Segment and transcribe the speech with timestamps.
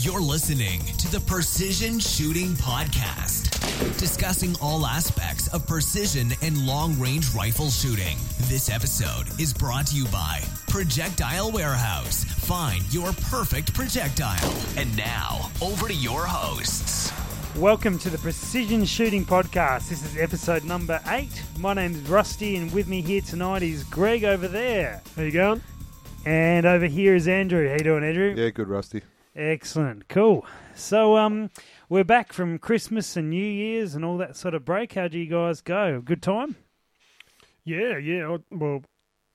[0.00, 7.34] You're listening to the Precision Shooting Podcast, discussing all aspects of precision and long range
[7.34, 8.16] rifle shooting.
[8.42, 12.22] This episode is brought to you by Projectile Warehouse.
[12.22, 14.54] Find your perfect projectile.
[14.76, 17.12] And now, over to your hosts.
[17.56, 19.88] Welcome to the Precision Shooting Podcast.
[19.88, 21.42] This is episode number eight.
[21.58, 25.02] My name is Rusty, and with me here tonight is Greg over there.
[25.16, 25.60] How you going?
[26.24, 27.66] And over here is Andrew.
[27.66, 28.32] How you doing, Andrew?
[28.36, 29.02] Yeah, good, Rusty.
[29.38, 30.44] Excellent, cool.
[30.74, 31.50] So, um,
[31.88, 34.94] we're back from Christmas and New Year's and all that sort of break.
[34.94, 36.00] How do you guys go?
[36.00, 36.56] Good time?
[37.64, 38.28] Yeah, yeah.
[38.28, 38.82] I, well,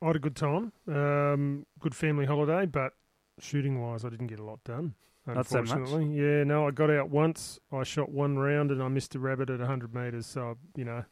[0.01, 0.73] I had a good time.
[0.89, 2.91] Um, good family holiday, but
[3.39, 4.95] shooting wise, I didn't get a lot done.
[5.25, 5.71] Not so much?
[5.71, 6.43] Unfortunately, yeah.
[6.43, 7.61] No, I got out once.
[7.71, 10.25] I shot one round and I missed a rabbit at hundred meters.
[10.25, 11.05] So you know,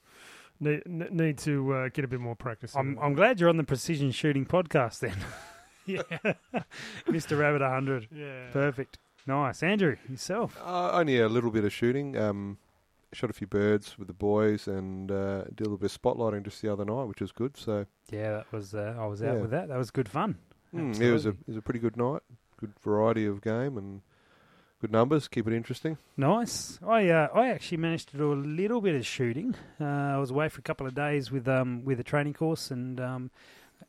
[0.59, 2.75] need need to uh, get a bit more practice.
[2.75, 2.99] I'm.
[3.01, 5.15] I'm glad you're on the Precision Shooting Podcast then.
[5.85, 6.01] yeah,
[7.07, 7.37] Mr.
[7.39, 8.07] Rabbit 100.
[8.15, 8.49] yeah.
[8.51, 8.97] Perfect.
[9.27, 9.61] Nice.
[9.63, 10.57] Andrew, yourself.
[10.63, 12.17] Uh, only a little bit of shooting.
[12.17, 12.57] Um,
[13.13, 16.43] shot a few birds with the boys and uh, did a little bit of spotlighting
[16.43, 17.55] just the other night, which was good.
[17.57, 18.73] So Yeah, that was.
[18.73, 19.41] Uh, I was out Yeah.
[19.41, 19.67] with that.
[19.67, 20.37] That was good fun.
[20.73, 22.21] mm, it was a it was a pretty good night.
[22.57, 24.01] Good variety of game and
[24.79, 25.27] good numbers.
[25.27, 25.97] Keep it interesting.
[26.17, 26.79] Nice.
[26.81, 29.55] I uh, I actually managed to do a little bit of shooting.
[29.79, 32.71] Uh, I was away for a couple of days with um with a training course,
[32.71, 33.29] and um,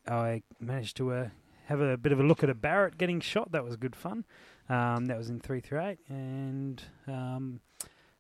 [0.06, 1.28] I managed to uh,
[1.72, 3.52] have a bit of a look at a Barrett getting shot.
[3.52, 4.24] That was good fun.
[4.68, 7.60] Um, that was in three three eight, and um,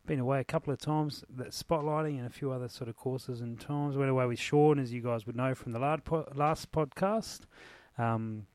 [0.06, 1.22] been away a couple of times.
[1.28, 3.96] That spotlighting and a few other sort of courses and times.
[3.96, 7.40] Went away with Sean, as you guys would know from the last podcast.
[7.98, 8.46] Um,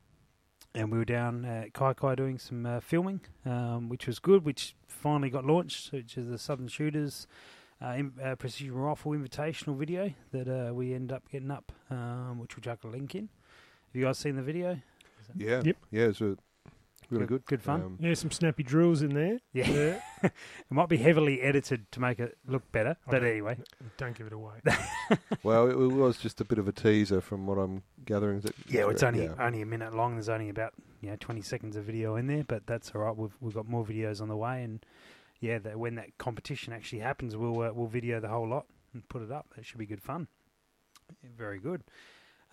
[0.74, 4.46] and we were down at Kai Kai doing some uh, filming, um, which was good,
[4.46, 7.28] which finally got launched, which is the Southern Shooters
[7.82, 12.40] uh, in, uh, Precision Rifle Invitational video that uh, we end up getting up, um,
[12.40, 13.30] which we'll chuck a link in.
[13.98, 14.80] Have you guys seen the video?
[15.36, 15.78] Yeah, Yep.
[15.90, 16.38] yeah, it's a,
[17.10, 17.44] really good.
[17.48, 17.82] Good fun.
[17.82, 19.40] Um, yeah, some snappy drills in there.
[19.54, 19.68] Yeah.
[19.72, 20.00] Yeah.
[20.24, 20.32] it
[20.70, 23.32] might be heavily edited to make it look better, but Okay.
[23.32, 23.58] anyway.
[23.98, 24.58] Don't give it away.
[25.44, 28.38] well, it, it was just a bit of a teaser from what I'm gathering.
[28.38, 29.34] Is it- Yeah, it's only yeah.
[29.40, 30.14] only a minute long.
[30.14, 33.18] There's only about you know 20 seconds of video in there, but that's all right.
[33.18, 34.86] We've we've got more videos on the way, and
[35.40, 39.10] yeah, that when that competition actually happens, we'll uh, we'll video the whole lot and
[39.10, 39.48] put it up.
[39.56, 40.28] That should be good fun.
[41.24, 41.82] Yeah, very good.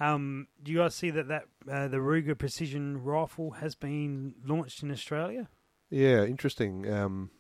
[0.01, 4.83] Um, do you guys see that that uh, the Ruger Precision Rifle has been launched
[4.83, 5.49] in Australia?
[5.91, 6.91] Yeah, interesting.
[6.93, 7.31] Um,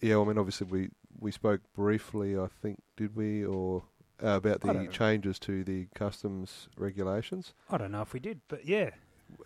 [0.00, 2.38] yeah, I mean, obviously we we spoke briefly.
[2.38, 3.84] I think did we or
[4.22, 8.66] uh, about the changes to the customs regulations I don't know if we did, but
[8.66, 8.90] yeah,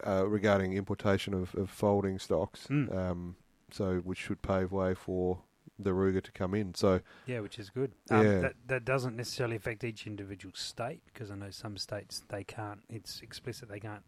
[0.07, 2.67] uh, regarding importation of, of folding stocks.
[2.69, 2.95] Mm.
[2.95, 3.37] Um,
[3.71, 5.41] so which should pave way for
[5.79, 6.75] the Ruger to come in.
[6.75, 7.93] So yeah, which is good.
[8.11, 8.41] Um, Yeah.
[8.41, 12.81] That that doesn't necessarily affect each individual state because I know some states they can't.
[12.89, 14.05] It's explicit they can't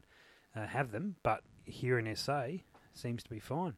[0.55, 2.47] uh, have them, but here in SA
[2.95, 3.75] seems to be fine.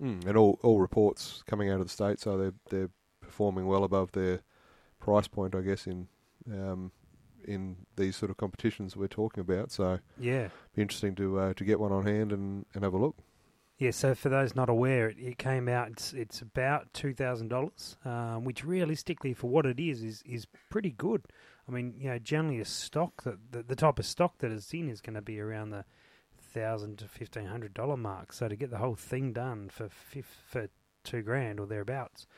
[0.00, 3.84] mm, and all all reports coming out of the states are they're they're performing well
[3.84, 4.40] above their
[5.00, 6.08] price point, I guess in
[6.50, 6.92] um,
[7.44, 9.70] in these sort of competitions we're talking about.
[9.72, 10.48] So Yeah.
[10.76, 13.16] be interesting to uh, to get one on hand and, and have a look.
[13.82, 15.88] Yeah, so for those not aware, it, it came out.
[15.88, 20.46] It's it's about two thousand dollars, um, which realistically, for what it is, is is
[20.70, 21.24] pretty good.
[21.68, 24.72] I mean, you know, generally a stock that the, the type of stock that it's
[24.72, 25.84] in is going to be around the
[26.40, 28.32] thousand to fifteen hundred dollar mark.
[28.32, 30.68] So to get the whole thing done for fif- for
[31.02, 32.28] two grand or thereabouts,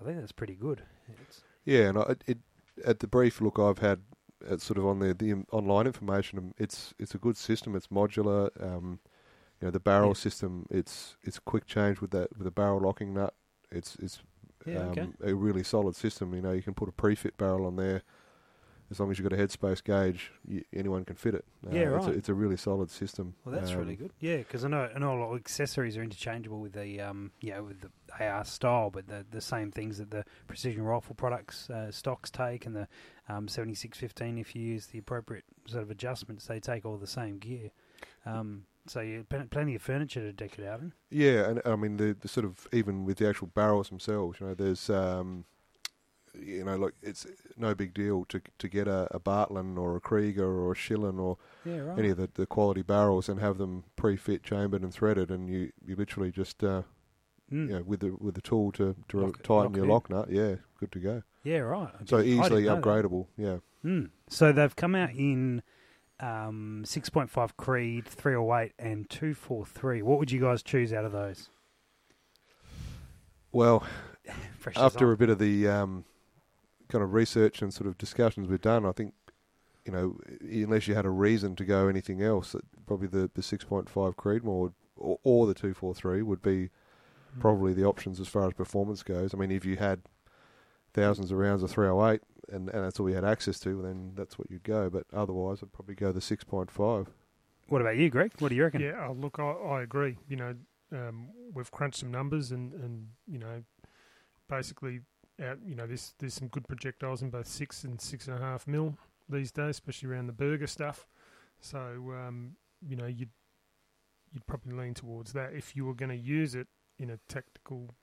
[0.00, 0.82] I think that's pretty good.
[1.28, 2.38] It's, Yeah, and I, it
[2.84, 4.00] at the brief look I've had,
[4.50, 7.76] at sort of on the the online information, it's it's a good system.
[7.76, 8.50] It's modular.
[8.60, 8.98] Um,
[9.62, 10.14] you know, the barrel Yeah.
[10.14, 10.66] system.
[10.70, 13.32] It's it's quick change with that with a barrel locking nut.
[13.70, 14.20] It's it's
[14.66, 15.08] yeah, um, okay.
[15.22, 16.34] a really solid system.
[16.34, 18.02] You know, you can put a pre-fit barrel on there.
[18.90, 21.46] As long as you've got a headspace gauge, you, anyone can fit it.
[21.66, 22.16] Uh, Yeah, It's a, right.
[22.18, 23.34] it's a really solid system.
[23.42, 24.12] Well, that's Um, really good.
[24.20, 27.32] Yeah, because I know I know a lot of accessories are interchangeable with the um,
[27.40, 27.90] you know, with the
[28.22, 32.66] AR style, but the the same things that the precision rifle products uh, stocks take,
[32.66, 32.88] and the
[33.28, 34.36] um, seventy six fifteen.
[34.36, 37.70] If you use the appropriate sort of adjustments, they take all the same gear.
[38.26, 40.92] Um, so you pl- plenty of furniture to deck it out in.
[41.10, 44.46] Yeah, and I mean the, the sort of even with the actual barrels themselves, you
[44.46, 45.44] know, there's um,
[46.34, 47.26] you know, like it's
[47.56, 51.18] no big deal to to get a, a Bartlein or a Krieger or a Schilen
[51.20, 51.98] or Yeah, right.
[51.98, 55.72] any of the, the quality barrels and have them pre-fit, chambered and threaded, and you,
[55.86, 56.82] you literally just uh,
[57.52, 57.68] Mm.
[57.68, 60.28] you know with the with the tool to, to Lock tighten lock your lock nut,
[60.30, 61.22] yeah, good to go.
[61.44, 61.90] Yeah, right.
[62.00, 62.82] I So easily didn't that.
[62.82, 63.58] upgradable, yeah.
[63.84, 64.08] Mm.
[64.30, 65.62] So they've come out in
[66.20, 70.02] um, 6.5 Creed, 308, and 243.
[70.02, 71.48] What would you guys choose out of those?
[73.50, 73.86] Well,
[74.76, 75.12] after on.
[75.14, 76.04] a bit of the um,
[76.88, 79.14] kind of research and sort of discussions we've done, I think
[79.84, 83.42] you know, unless you had a reason to go anything else, that probably the the
[83.42, 86.70] six point five Creedmoor would, or, or the two four three would be
[87.40, 89.34] probably the options as far as performance goes.
[89.34, 90.02] I mean, if you had
[90.94, 92.20] thousands of rounds of 308
[92.52, 94.90] and, and that's all you had access to, then that's what you'd go.
[94.90, 97.06] But otherwise, I'd probably go the 6.5.
[97.68, 98.32] What about you, Greg?
[98.38, 98.82] What do you reckon?
[98.82, 100.18] Yeah, oh, look, I, I agree.
[100.28, 100.54] You know,
[100.92, 103.62] um, we've crunched some numbers, and, and you know,
[104.48, 105.00] basically,
[105.42, 108.40] out, you know, there's there's some good projectiles in both six and six and a
[108.40, 108.96] half mil
[109.28, 111.06] these days, especially around the Berger stuff.
[111.60, 112.56] So, um,
[112.86, 113.30] you know, you'd
[114.32, 116.66] you'd probably lean towards that if you were going to use it
[116.98, 118.01] in a tactical Yeah,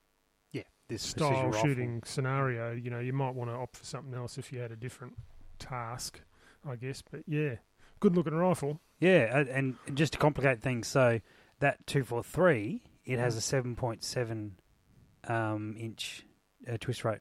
[0.90, 1.68] this style precision rifle.
[1.70, 2.72] shooting scenario.
[2.74, 5.14] You know, you might want to opt for something else if you had a different
[5.60, 6.22] task,
[6.68, 7.02] I guess.
[7.10, 7.56] But yeah,
[8.02, 8.82] good looking rifle.
[9.00, 11.22] Yeah, and just to complicate things, so
[11.60, 14.56] that two four three, it has a seven point seven
[15.28, 16.26] um, inch
[16.70, 17.20] uh, twist rate.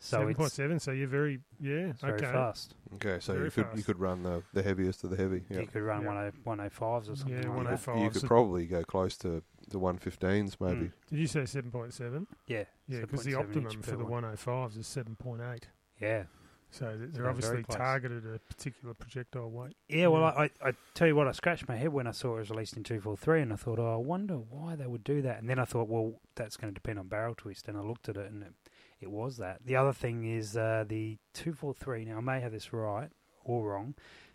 [0.00, 0.78] So Seven it's, point seven.
[0.78, 2.30] So you're very yeah it's very okay.
[2.30, 2.74] fast.
[2.94, 5.42] Okay, so Very you could you could run the, the heaviest of the heavy.
[5.50, 5.60] Yeah.
[5.60, 6.30] You could run Yeah.
[6.30, 7.80] 10 105s or something Yeah, like You that.
[7.84, 8.04] could, 105s.
[8.04, 10.86] you could probably go close to the 115s maybe.
[10.86, 10.92] Mm.
[11.10, 12.26] Did you say seven point seven?
[12.46, 14.24] Yeah, Yeah, because the optimum for the one.
[14.24, 15.68] 105s is seven point eight.
[16.00, 16.24] Yeah,
[16.70, 17.76] So th- they're they're obviously close.
[17.76, 19.76] targeted a particular projectile weight.
[19.88, 22.36] Yeah, well, I, I, I tell you what, I scratched my head when I saw
[22.36, 25.20] it was released in 243, and I thought, oh, I wonder why they would do
[25.22, 25.40] that.
[25.40, 28.08] And then I thought, well, that's going to depend on barrel twist, and I looked
[28.08, 28.52] at it, and it,
[29.00, 29.58] it was that.
[29.64, 33.10] The other thing is uh, the 243, now I may have this right
[33.44, 33.94] or wrong.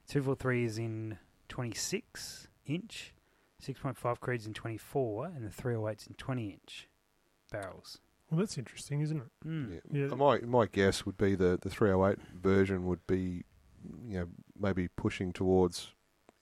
[0.09, 3.12] 243 is in 26 inch,
[3.63, 6.89] 6.5 creeds in 24, and the 308's in 20 inch
[7.51, 7.99] barrels.
[8.29, 9.47] Well, that's interesting, isn't it?
[9.47, 9.79] Mm.
[9.91, 10.07] Yeah.
[10.07, 10.15] Yeah.
[10.15, 13.43] My my guess would be the the 308 version would be,
[14.07, 14.27] you know,
[14.59, 15.89] maybe pushing towards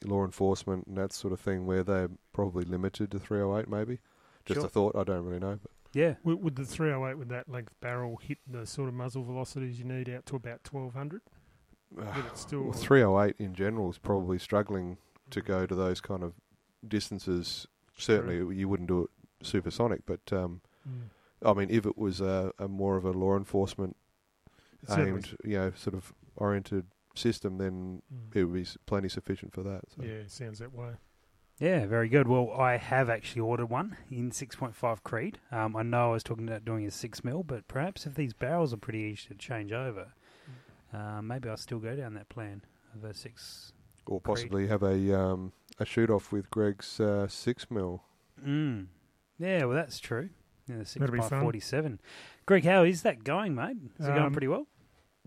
[0.06, 3.68] law enforcement and that sort of thing, where they're probably limited to 308.
[3.70, 4.00] Maybe,
[4.46, 4.66] just Sure.
[4.68, 4.96] a thought.
[4.96, 5.60] I don't really know.
[5.62, 9.24] But Yeah, Would, would the 308 with that length barrel hit the sort of muzzle
[9.24, 11.22] velocities you need out to about 1200?
[11.94, 14.98] But it's still well, 308 in general is probably struggling
[15.32, 16.34] to go to those kind of
[16.88, 17.68] distances.
[17.98, 21.10] Certainly, you wouldn't do it supersonic, but um, Mm.
[21.45, 23.95] I mean, if it was a, a more of a law enforcement
[24.88, 28.36] certainly- aimed, you know, sort of oriented system, then Mm.
[28.36, 29.81] it would be plenty sufficient for that.
[29.95, 30.01] So.
[30.04, 30.94] Yeah, it sounds that way.
[31.60, 32.28] Yeah, very good.
[32.28, 35.38] Well, I have actually ordered one in 6.5 Creed.
[35.51, 38.34] Um, I know I was talking about doing a 6 mil, but perhaps if these
[38.34, 40.13] barrels are pretty easy to change over,
[40.92, 42.63] uh, maybe I'll still go down that plan
[42.95, 43.74] of a 6.
[44.07, 48.04] Or possibly have a um, a shoot off with Greg's uh, six mil.
[48.45, 48.88] Mm.
[49.39, 50.30] Yeah, well, that's true.
[50.68, 52.00] Yeah, the 6 That'd by 47.
[52.45, 53.78] Greg, how is that going, mate?
[54.00, 54.68] Is it going Um, pretty well?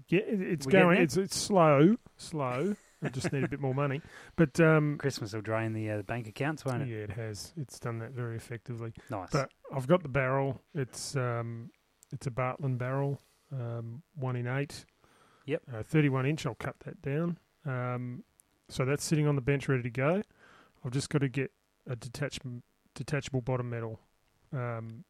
[0.09, 1.01] Yeah, it's We getting going.
[1.01, 2.77] It's it's slow, slow.
[3.03, 4.01] I just need a bit more money.
[4.37, 6.89] But um, Christmas will drain the uh, bank accounts, won't it?
[6.89, 7.53] yeah, it has.
[7.57, 8.93] It's done that very effectively.
[9.11, 9.29] Nice.
[9.31, 10.63] But I've got the barrel.
[10.75, 11.71] It's um,
[12.13, 13.21] it's a Bartlein barrel,
[13.53, 14.85] um, one in eight.
[15.47, 15.63] Yep.
[15.73, 16.47] Uh, Thirty-one inch.
[16.47, 17.39] I'll cut that down.
[17.67, 18.25] Um,
[18.69, 20.23] so that's sitting on the bench ready to go.
[20.85, 21.51] I've just got to get
[21.87, 22.65] a detachment,
[22.95, 24.01] detachable bottom metal.
[24.53, 25.05] Um,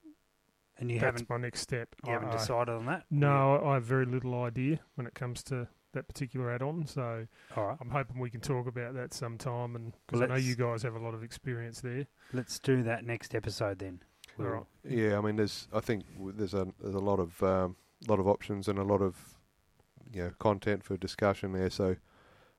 [0.78, 1.94] and you that's haven't, my next step.
[2.04, 3.04] you haven't I- I- decided on that?
[3.10, 6.86] No, I have very little idea when it comes to that particular add-on.
[6.86, 7.26] So
[7.56, 7.76] All right.
[7.80, 10.56] I'm hoping we can talk about that sometime, and because Well, I know let's- you
[10.56, 12.06] guys have a lot of experience there.
[12.32, 14.00] Let's do that next episode then.
[14.38, 14.64] All right.
[14.82, 17.76] Yeah, I mean, there's I think w- there's a there's a lot of um,
[18.08, 19.38] lot of options and a lot of
[20.12, 21.70] you know content for discussion there.
[21.70, 21.94] So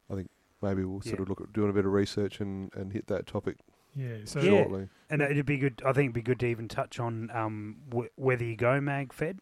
[0.09, 0.29] I think
[0.61, 1.21] maybe we'll sort Yeah.
[1.23, 3.57] of look at doing a bit of research and, and hit that topic
[3.95, 4.17] Yeah.
[4.25, 4.85] So Yeah.
[5.09, 5.81] And it'd be good.
[5.85, 9.13] I think it'd be good to even touch on um, wh- whether you go mag
[9.13, 9.39] fed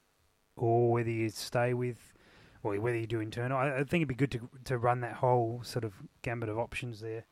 [0.55, 2.13] or whether you stay with,
[2.62, 3.58] or whether you do internal.
[3.58, 6.58] I, I think it'd be good to to run that whole sort of gambit of
[6.60, 7.25] options there.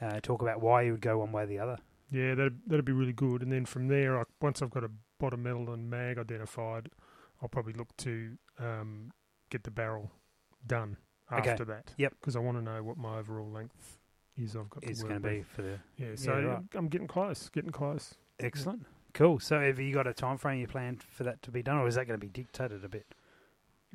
[0.00, 1.78] Uh, talk about why you would go one way or the other.
[2.10, 3.42] Yeah, that'd, that'd be really good.
[3.42, 6.88] And then from there, I, once I've got a bottom metal and mag identified,
[7.40, 9.12] I'll probably look to um,
[9.50, 10.10] get the barrel
[10.66, 10.96] done
[11.38, 11.50] Okay.
[11.50, 11.92] after that.
[11.96, 12.14] Yep.
[12.20, 13.98] Because I want to know what my overall length
[14.36, 14.56] is.
[14.56, 16.62] I've got Is to going to be for the Yeah, Yeah, so right.
[16.74, 18.14] I'm getting close, getting close.
[18.40, 18.86] excellent.
[19.14, 19.40] Cool.
[19.40, 21.86] So, have you got a time frame you plan for that to be done, or
[21.86, 23.06] is that going to be dictated a bit?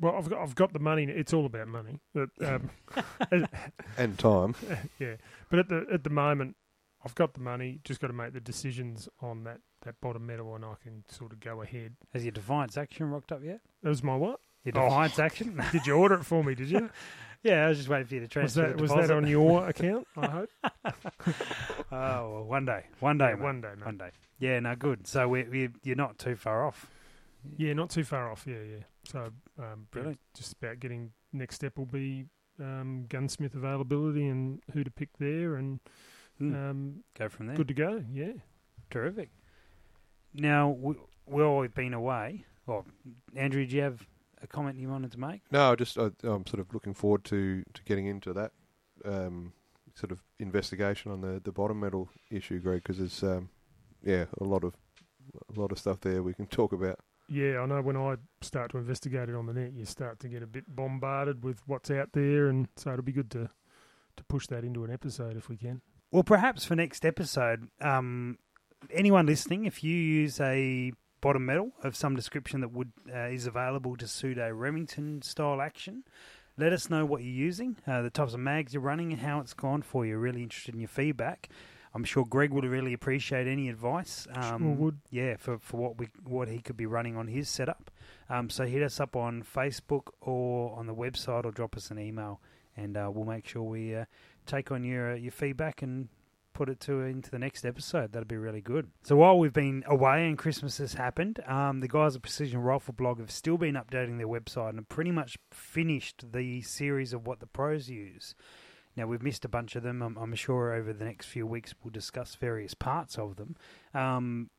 [0.00, 1.04] Well, I've got I've got the money.
[1.04, 1.98] It's all about money.
[2.14, 2.70] But, um,
[3.96, 4.54] And time.
[5.00, 5.16] yeah,
[5.50, 6.54] but at the at the moment,
[7.04, 7.80] I've got the money.
[7.82, 11.32] Just got to make the decisions on that that bottom metal, and I can sort
[11.32, 11.96] of go ahead.
[12.12, 13.60] Has your defiance action rocked up yet?
[13.82, 14.38] That was my what?
[14.64, 14.84] Your Oh.
[14.84, 15.60] defiance action?
[15.72, 16.54] Did you order it for me?
[16.54, 16.90] Did you?
[17.42, 18.68] yeah, I was just waiting for you to was transfer.
[18.68, 20.06] that was that on your account?
[20.16, 20.50] I hope.
[21.90, 23.84] Oh, well, one day, one day, Yeah, one day, mate.
[23.86, 24.10] one day.
[24.38, 25.06] Yeah, no, good.
[25.06, 26.86] So we, we you're not too far off.
[27.56, 28.44] Yeah, not too far off.
[28.46, 28.82] Yeah, yeah.
[29.04, 30.18] So, um, Brilliant.
[30.36, 32.26] just about getting next step will be
[32.60, 35.80] um, gunsmith availability and who to pick there, and
[36.40, 37.56] Mm, um, go from there.
[37.56, 38.04] good to go.
[38.12, 38.32] Yeah.
[38.90, 39.30] Terrific.
[40.34, 40.94] Now we,
[41.26, 42.44] we've been away.
[42.66, 42.84] Well,
[43.34, 44.06] Andrew, do you have
[44.42, 45.42] a comment you wanted to make?
[45.50, 48.52] No, just I, I'm sort of looking forward to, to getting into that
[49.04, 49.52] um,
[49.94, 53.50] sort of investigation on the, the bottom metal issue, Greg, because there's um,
[54.02, 54.74] yeah a lot of
[55.54, 56.98] a lot of stuff there we can talk about.
[57.28, 60.28] Yeah, I know when I start to investigate it on the net, you start to
[60.28, 63.50] get a bit bombarded with what's out there, and so it'll be good to
[64.16, 65.80] to push that into an episode if we can.
[66.10, 68.38] Well, perhaps for next episode, um,
[68.90, 73.46] anyone listening, if you use a bottom metal of some description that would uh, is
[73.46, 76.04] available to suit a Remington style action,
[76.56, 79.40] let us know what you're using, uh, the types of mags you're running, and how
[79.40, 80.16] it's gone for you.
[80.18, 81.48] Really interested in your feedback.
[81.94, 84.26] I'm sure Greg would really appreciate any advice.
[84.34, 84.98] Um, Sure would.
[85.10, 87.90] Yeah, for, for what we what he could be running on his setup.
[88.28, 91.98] Um, so hit us up on Facebook or on the website, or drop us an
[91.98, 92.40] email,
[92.76, 94.04] and uh, we'll make sure we uh,
[94.46, 96.08] take on your your feedback and
[96.58, 98.10] put it to into the next episode.
[98.10, 98.88] That'd be really good.
[99.04, 102.94] So while we've been away and Christmas has happened, um, the guys at Precision Rifle
[102.94, 107.28] Blog have still been updating their website and have pretty much finished the series of
[107.28, 108.34] what the pros use.
[108.96, 110.02] Now we've missed a bunch of them.
[110.02, 113.54] I'm, I'm sure over the next few weeks we'll discuss various parts of them.
[113.94, 114.50] Um,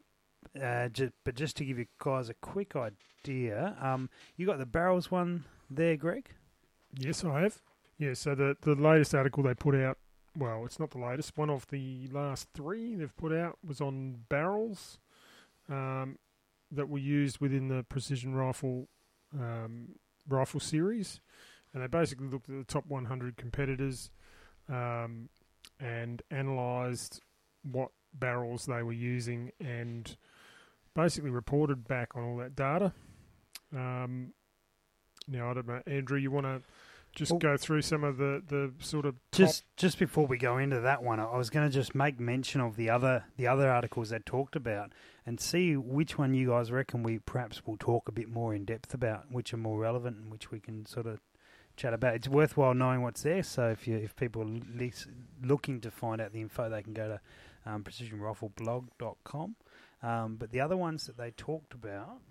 [0.59, 4.65] uh, ju- but just to give you guys a quick idea, um, you got the
[4.65, 6.29] barrels one there, Greg.
[6.97, 7.61] Yes, I have.
[7.97, 9.97] Yeah, so the the latest article they put out,
[10.39, 11.37] well, it's not the latest.
[11.37, 14.99] One of the last three they've put out was on barrels
[15.69, 16.17] um,
[16.71, 18.87] that were used within the precision rifle
[19.37, 19.95] um,
[20.27, 21.19] rifle series,
[21.73, 24.11] and they basically looked at the top 100 competitors
[24.69, 25.29] um,
[25.79, 27.21] and analysed
[27.63, 30.17] what barrels they were using and
[30.95, 32.93] basically reported back on all that data.
[33.75, 34.33] Um,
[35.27, 36.61] now, I don't know, Andrew, you want to
[37.13, 40.37] just Well- go through some of the, the sort of top Just just before we
[40.37, 43.25] go into that one, I I was going to just make mention of the other
[43.37, 44.91] the other articles they talked about
[45.25, 48.65] and see which one you guys reckon we perhaps will talk a bit more in
[48.65, 51.19] depth about, which are more relevant and which we can sort of
[51.75, 52.15] chat about.
[52.15, 53.43] It's worthwhile knowing what's there.
[53.43, 55.07] So if you if people are lis-
[55.43, 57.21] looking to find out the info, they can go to
[57.65, 59.55] um, precisionrifleblog.com.
[60.01, 62.21] Um, but the other ones that they talked about,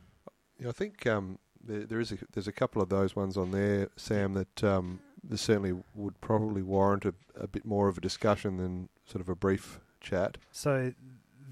[0.59, 3.51] Yeah, I think um, there, there is a, there's a couple of those ones on
[3.53, 8.01] there, Sam, that um, there certainly would probably warrant a, a bit more of a
[8.01, 10.39] discussion than sort of a brief chat.
[10.51, 10.93] So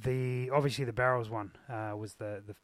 [0.02, 2.54] the obviously the barrels one uh, was the, the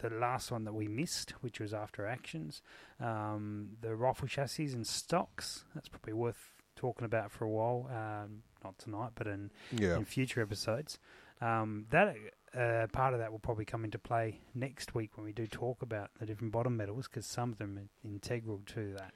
[0.00, 2.62] the last one that we missed, which was after actions.
[3.00, 5.64] Um, the rifle chassis and stocks.
[5.74, 7.86] That's probably worth talking about for a while.
[7.90, 10.98] Um, not tonight, but in, Yeah, in future episodes.
[11.40, 12.14] Um, that
[12.56, 15.82] uh, part of that will probably come into play next week when we do talk
[15.82, 19.12] about the different bottom metals, because some of them are integral to that.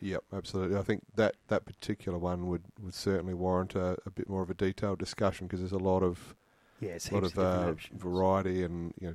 [0.00, 0.76] yep, absolutely.
[0.78, 4.50] I think that, that particular one would, would certainly warrant a, a bit more of
[4.50, 6.34] a detailed discussion because there's a lot of
[6.80, 9.14] Yeah, a lot heaps of uh, variety and you know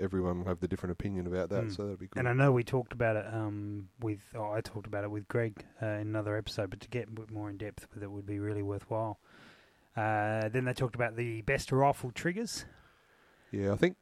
[0.00, 1.74] everyone will have the different opinion about that, Mm.
[1.76, 2.20] so that'd be good.
[2.20, 5.26] And I know we talked about it um, with, oh, I talked about it with
[5.26, 8.10] Greg uh, in another episode, but to get a bit more in depth with it
[8.12, 9.18] would be really worthwhile.
[9.96, 12.64] Uh, then they talked about the best rifle triggers.
[13.50, 13.96] Yeah, I think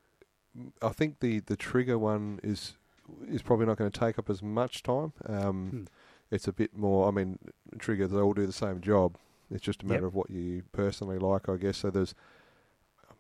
[0.82, 2.74] I think the, the trigger one is
[3.28, 5.12] is probably not going to take up as much time.
[5.26, 5.82] Um, Hmm.
[6.28, 7.06] It's a bit more.
[7.06, 7.38] I mean,
[7.78, 9.16] triggers they all do the same job.
[9.48, 10.08] It's just a matter Yep.
[10.08, 11.76] of what you personally like, I guess.
[11.78, 12.14] So there's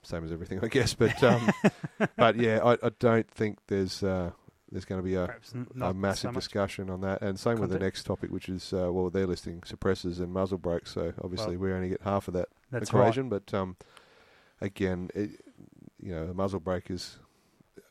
[0.02, 0.94] same as everything, I guess.
[0.94, 1.48] But um,
[2.16, 4.32] but yeah, I, I don't think there's uh,
[4.72, 5.32] there's going to be a,
[5.80, 7.22] a massive so discussion on that.
[7.22, 10.58] And same with the next topic, which is uh, well, they're listing suppressors and muzzle
[10.58, 10.92] brakes.
[10.92, 13.02] So obviously we only get half of that That's right.
[13.02, 13.28] equation.
[13.28, 13.76] But um,
[14.60, 15.30] again, it,
[16.06, 17.18] you know, a muzzle brake is,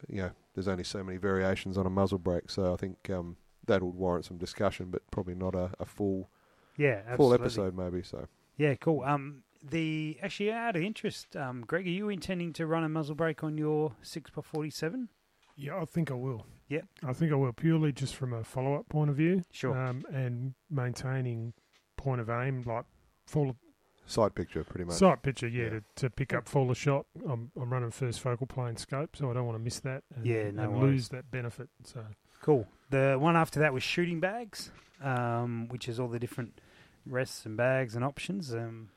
[0.07, 2.49] you know, there's only so many variations on a muzzle brake.
[2.49, 3.35] So I think um,
[3.67, 6.29] that would warrant some discussion, but probably not a, a full
[6.77, 8.03] Yeah, full episode, maybe.
[8.03, 9.03] So Yeah, cool.
[9.03, 13.15] Um, the actually out of interest, um, Greg, are you intending to run a muzzle
[13.15, 15.09] brake on your six x forty seven?
[15.57, 16.45] Yeah, I think I will.
[16.69, 16.85] Yep.
[17.03, 19.43] I think I will purely just from a follow up point of view.
[19.51, 19.77] Sure.
[19.77, 21.53] Um, and maintaining
[21.97, 22.85] point of aim, like
[23.27, 23.55] full
[24.05, 24.95] side picture, pretty much.
[24.97, 25.69] sight picture, yeah, Yeah.
[25.69, 27.05] To, to pick up fuller shot.
[27.27, 30.25] I'm, I'm running first focal plane scope, so I don't want to miss that and,
[30.25, 31.69] Yeah, no and lose that benefit.
[31.83, 32.05] So
[32.41, 32.67] Cool.
[32.91, 34.71] The one after that was shooting bags,
[35.01, 36.59] um, which is all the different
[37.05, 38.53] rests and bags and options.
[38.53, 38.89] Um,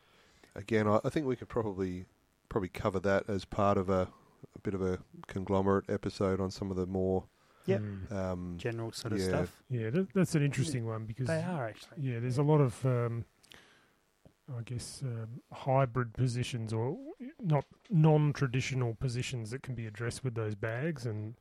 [0.55, 2.05] Again, I, I think we could probably
[2.49, 4.09] probably cover that as part of a,
[4.57, 7.25] a bit of a conglomerate episode on some of the more
[7.67, 7.81] Yep.
[7.83, 9.29] mm, um, general sort of Yeah.
[9.29, 9.62] stuff.
[9.69, 11.99] yeah, that, that's an interesting one because They are actually.
[12.00, 13.27] Yeah, there's a lot of, um,
[14.57, 16.97] I guess, um, hybrid positions or
[17.40, 21.35] not non-traditional positions that can be addressed with those bags, and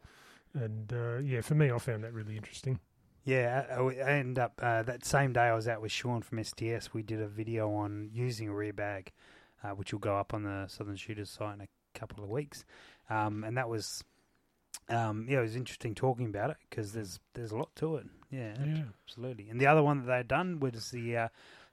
[0.54, 2.80] and uh, yeah, for me, I found that really interesting.
[3.24, 6.44] Yeah, I, I ended up uh, that same day I was out with Sean from
[6.44, 6.94] STS.
[6.94, 9.12] We did a video on using a rear bag,
[9.64, 12.66] uh, which will go up on the Southern Shooters site in a couple of weeks,
[13.10, 14.04] um, and that was.
[14.90, 18.06] Um, yeah, it was interesting talking about it because there's there's a lot to it.
[18.30, 19.50] Yeah, Yeah, absolutely.
[19.50, 21.28] And the other one that they'd done was the uh,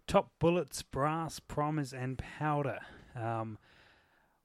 [0.06, 2.78] top bullets, brass, primers, and powder.
[3.14, 3.58] Um,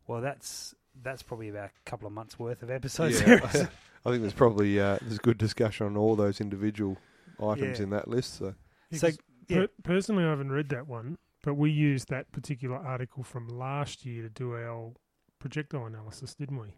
[0.08, 3.22] well, that's that's probably about a couple of months worth of episodes.
[3.22, 3.39] Yeah.
[4.06, 6.98] I think there's probably uh, there's good discussion on all those individual
[7.42, 7.84] items Yeah.
[7.84, 8.38] in that list.
[8.38, 8.56] So
[8.92, 9.58] So, Because yeah.
[9.58, 14.06] per- personally, I haven't read that one, but we used that particular article from last
[14.06, 14.94] year to do our
[15.39, 16.75] projectile analysis, didn't we?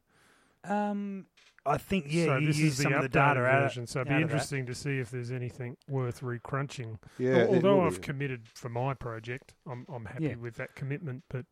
[0.64, 1.26] Um,
[1.66, 3.62] I think yeah, so you this use is the some of updated the data out.
[3.64, 3.88] version.
[3.88, 6.98] So it'd be interesting to see if there's anything worth recrunching.
[7.20, 8.08] yeah, Although I've be.
[8.08, 10.36] committed for my project, I'm I'm happy Yeah.
[10.36, 11.24] with that commitment.
[11.30, 11.46] But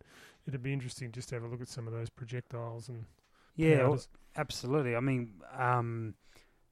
[0.47, 3.05] it'd be interesting just to have a look at some of those projectiles and
[3.55, 3.99] Yeah, well,
[4.35, 4.95] absolutely.
[4.95, 6.15] I mean, um,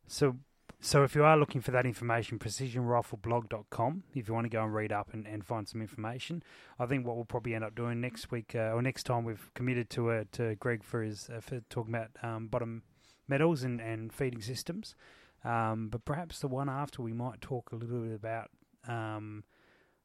[0.07, 0.35] so
[0.79, 4.73] so if you are looking for that information, precisionrifleblog.com, if you want to go and
[4.73, 6.43] read up and, and find some information.
[6.79, 9.51] I think what we'll probably end up doing next week uh, or next time we've
[9.55, 12.83] committed to uh, to Greg for his uh, for talking about um, bottom
[13.27, 14.95] metals and, and feeding systems.
[15.43, 18.49] Um, but perhaps the one after we might talk a little bit about
[18.87, 19.43] um,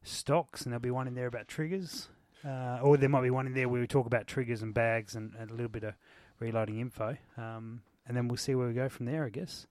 [0.03, 2.09] stocks, and there'll be one in there about triggers,
[2.47, 5.15] uh, or there might be one in there where we talk about triggers and bags
[5.15, 5.95] and, and a little bit of
[6.39, 7.17] reloading info.
[7.37, 9.67] Um, and then we'll see where we go from there, I guess.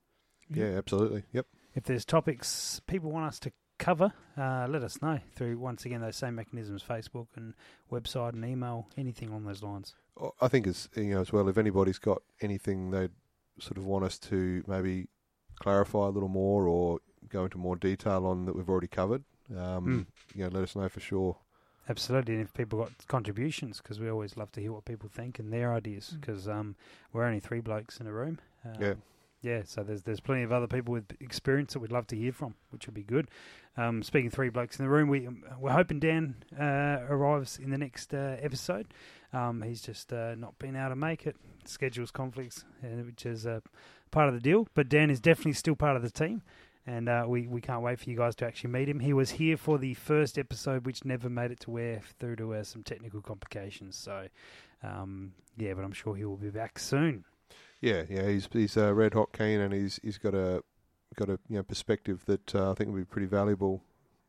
[0.54, 1.24] Yeah, absolutely.
[1.34, 1.46] Yep.
[1.76, 6.02] If there's topics people want us to cover, uh, let us know through, once again,
[6.02, 7.54] those same mechanisms Facebook and
[7.92, 9.96] website and email, anything along those lines.
[10.42, 13.12] I think as you know as well, if anybody's got anything they'd
[13.60, 15.08] sort of want us to maybe
[15.60, 19.24] clarify a little more or go into more detail on that we've already covered,
[19.58, 20.06] um,
[20.36, 21.38] you know, let us know for sure.
[21.90, 25.40] Absolutely, and if people got contributions, because we always love to hear what people think
[25.40, 26.22] and their ideas, Mm.
[26.22, 26.76] because um,
[27.14, 28.40] we're only three blokes in a room.
[28.64, 28.94] Um, Yeah.
[29.42, 29.62] Yeah.
[29.66, 32.56] So there's there's plenty of other people with experience that we'd love to hear from,
[32.70, 33.30] which would be good.
[33.78, 37.72] Um, speaking three blokes in the room, we um, we're hoping Dan uh, arrives in
[37.72, 38.88] the next uh, episode.
[39.34, 43.48] Um, he's just uh, not been able to make it, schedules conflicts, uh, which is
[43.48, 43.62] uh,
[44.12, 44.68] part of the deal.
[44.74, 46.42] But Dan is definitely still part of the team.
[46.86, 49.00] And uh, we, we can't wait for you guys to actually meet him.
[49.00, 52.64] He was here for the first episode, which never made it to air through to
[52.64, 53.96] some technical complications.
[53.96, 54.28] So,
[54.82, 57.24] um, yeah, but I'm sure he will be back soon.
[57.82, 60.64] Yeah, yeah, he's he's uh, red hot keen and he's he's got a
[61.16, 63.84] got a you know perspective that uh, I think will be pretty valuable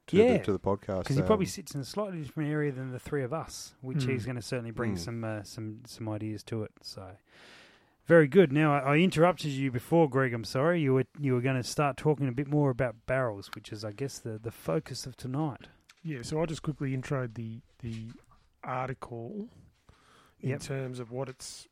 [0.09, 1.01] to Yeah, the, to the podcast.
[1.05, 3.75] Because he probably Um, sits in a slightly different area than the three of us,
[3.83, 4.11] which Hmm.
[4.11, 4.97] he's going to certainly bring Hmm.
[4.97, 6.73] some uh, some some ideas to it.
[6.81, 7.11] So,
[8.07, 8.53] very good.
[8.53, 10.33] Now, I, I interrupted you before, Greg.
[10.35, 10.81] I'm sorry.
[10.81, 13.85] You were you were going to start talking a bit more about barrels, which is,
[13.85, 15.69] I guess, the the focus of tonight.
[16.03, 18.07] Yeah, so I'll just quickly intro the the
[18.65, 19.49] article
[20.41, 20.61] in Yep.
[20.63, 21.69] terms of what it's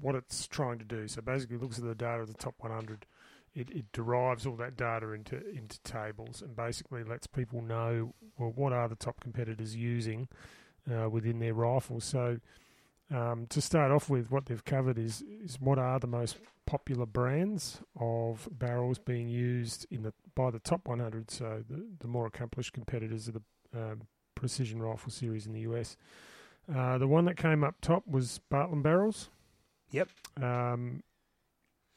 [0.00, 1.08] what it's trying to do.
[1.08, 3.06] So basically, it looks at the data of the top 100.
[3.54, 8.52] It, it derives all that data into into tables and basically lets people know well
[8.54, 10.26] what are the top competitors using
[10.92, 12.04] uh, within their rifles.
[12.04, 12.38] So
[13.14, 17.06] um, to start off with, what they've covered is is what are the most popular
[17.06, 21.30] brands of barrels being used in the by the top 100.
[21.30, 23.42] So the, the more accomplished competitors of the
[23.78, 24.02] um,
[24.34, 25.96] precision rifle series in the US.
[26.74, 29.28] Uh, the one that came up top was Bartlein barrels.
[29.90, 30.08] Yep.
[30.42, 31.02] Um,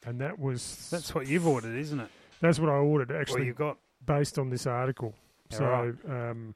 [0.06, 2.08] and that was That's what you've ordered, isn't it?
[2.40, 3.78] that's what I ordered Well, actually you've got.
[4.06, 5.14] based on this article.
[5.50, 6.30] Yeah, so right.
[6.30, 6.54] um,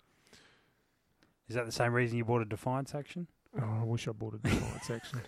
[1.49, 3.27] Is that the same reason you bought a Defiance action?
[3.61, 5.21] oh, I wish I bought a Defiance action.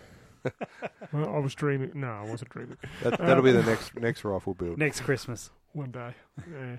[1.11, 1.91] well, I was dreaming.
[1.95, 2.77] No, I wasn't dreaming.
[3.03, 4.77] that, that'll be the Um, next next rifle build.
[4.77, 6.13] Next Christmas, One day,
[6.51, 6.77] yeah.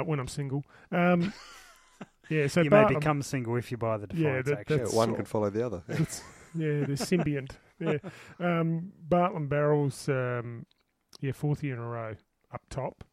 [0.00, 0.64] uh, when I'm single.
[0.92, 1.32] Um,
[2.30, 4.78] yeah, so you may Bartlein- become single if you buy the Yeah, Defiance that- action.
[4.90, 5.82] Yeah, one all- can follow the other.
[5.88, 6.22] It's,
[6.54, 7.50] yeah, they're symbiont.
[7.80, 7.98] Yeah,
[8.40, 10.08] um, Bartlein barrels.
[10.08, 10.66] Um,
[11.20, 12.14] yeah, fourth year in a row
[12.52, 13.04] up top.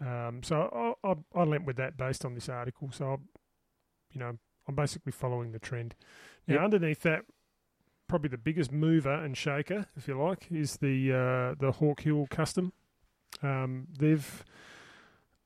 [0.00, 2.90] Um, so I, I, I went with that based on this article.
[2.92, 3.16] So, I,
[4.12, 4.36] you know,
[4.68, 5.94] I'm basically following the trend.
[6.46, 6.64] Now, Yep.
[6.64, 7.24] underneath that,
[8.08, 12.26] probably the biggest mover and shaker, if you like, is the uh, the Hawk Hill
[12.30, 12.72] Custom.
[13.42, 14.44] Um, they've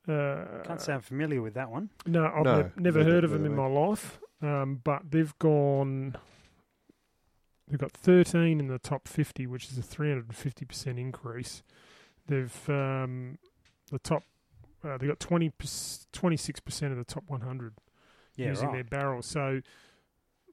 [0.07, 1.89] uh, Can't say I'm familiar with that one.
[2.05, 4.19] no, I've No, nev- never heard of them in my life.
[4.41, 6.15] Um, but they've gone.
[7.67, 11.63] They've got 13 in the top 50, which is a 350% increase.
[12.27, 13.37] They've um,
[13.91, 14.23] the top.
[14.83, 17.73] Uh, they got 20 26% of the top 100
[18.35, 18.73] Yeah, using right.
[18.75, 19.25] their barrels.
[19.25, 19.61] So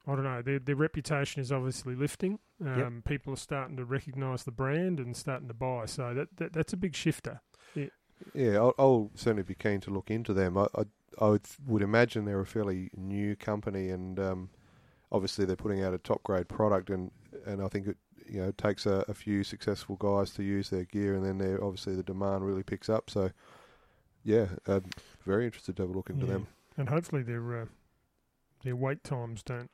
[0.07, 0.43] I don't know.
[0.43, 2.39] Their their reputation is obviously lifting.
[2.65, 5.87] Um, People are starting to recognise the brand and starting to buy.
[5.87, 7.41] So that, that that's a big shifter.
[8.33, 10.57] Yeah, I'll, I'll certainly be keen to look into them.
[10.57, 10.83] I, I,
[11.21, 14.51] I would, would imagine they're a fairly new company, and um,
[15.15, 17.11] obviously they're putting out a top grade product, and,
[17.47, 17.97] and I think it
[18.27, 21.63] you know takes a, a few successful guys to use their gear, and then they're
[21.63, 23.09] obviously the demand really picks up.
[23.11, 23.31] So,
[24.25, 24.81] yeah, uh,
[25.25, 26.33] very interested to have a look into Yeah.
[26.33, 26.47] them.
[26.77, 27.67] and hopefully their uh,
[28.65, 29.71] their wait times don't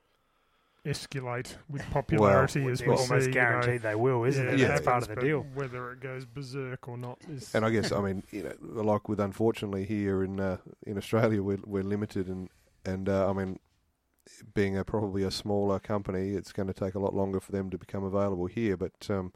[0.85, 3.14] escalate with popularity as It's we almost see.
[3.16, 3.33] you know.
[3.33, 4.59] guaranteed they will, isn't Yeah, it?
[4.61, 4.68] Yeah.
[4.68, 5.46] That's part happens, of the deal.
[5.55, 7.55] Whether it goes berserk or not is.
[7.55, 11.42] And I guess I mean you know like with unfortunately here in uh, in Australia
[11.42, 12.48] we're we're limited and
[12.85, 13.59] and uh, I mean
[14.55, 17.71] being a probably a smaller company, it's going to take a lot longer for them
[17.71, 18.77] to become available here.
[18.77, 19.33] But um,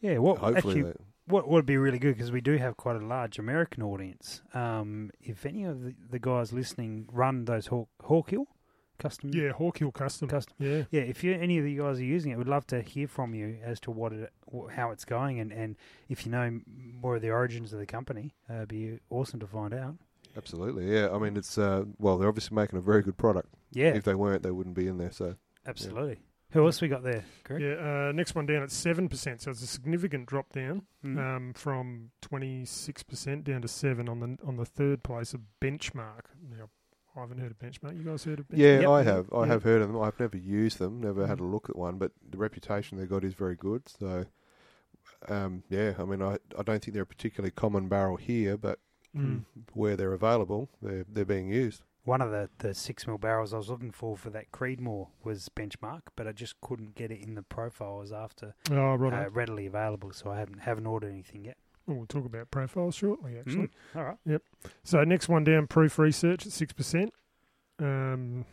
[0.00, 0.92] Yeah, what hopefully, actually they,
[1.26, 4.42] what would be really good because we do have quite a large American audience.
[4.54, 8.46] Um, if any of the, the guys listening run those Hawk, Hawkhill
[8.98, 10.28] custom, Yeah, Hawk Hill Custom.
[10.28, 10.84] custom, Yeah.
[10.90, 11.02] yeah.
[11.02, 13.58] If you any of the guys are using it, we'd love to hear from you
[13.62, 14.32] as to what it,
[14.72, 15.76] how it's going, and, and
[16.08, 19.46] if you know more of the origins of the company, uh, it'd be awesome to
[19.46, 19.96] find out.
[20.38, 21.10] Absolutely, yeah.
[21.12, 23.52] I mean, it's uh, well, they're obviously making a very good product.
[23.72, 25.12] Yeah, If they weren't, they wouldn't be in there.
[25.12, 25.34] So
[25.66, 26.20] absolutely.
[26.52, 27.24] Who else we got there?
[27.44, 27.60] Greg?
[27.60, 31.18] Yeah, uh, next one down at 7%, so it's a significant drop down Mm.
[31.18, 36.20] um, from 26% down to 7 on the on the third place of Benchmark.
[36.48, 36.70] Now,
[37.14, 37.96] I haven't heard of Benchmark.
[37.98, 38.56] You guys heard of Benchmark?
[38.58, 38.88] yeah, Yep.
[38.88, 39.32] I have.
[39.32, 39.46] I Yeah.
[39.48, 40.00] have heard of them.
[40.00, 41.00] I've never used them.
[41.02, 41.52] Never had a Mm.
[41.52, 43.86] look at one, but the reputation they got is very good.
[43.88, 44.24] So.
[45.28, 48.78] Um, yeah, I mean, I, I don't think they're a particularly common barrel here, but
[49.16, 49.44] Mm.
[49.74, 51.82] where they're available, they're they're being used.
[52.04, 55.48] One of the, the six mil barrels I was looking for for that Creedmoor was
[55.54, 59.26] benchmark, but I just couldn't get it in the profile I was after Oh, right.
[59.26, 61.56] uh, readily available, so I haven't haven't ordered anything yet.
[61.88, 63.68] Oh, we'll talk about profiles shortly, actually.
[63.68, 63.96] Mm.
[63.96, 64.16] All right.
[64.26, 64.42] Yep.
[64.84, 67.08] So next one down, Proof Research at 6%.
[67.80, 68.44] Um,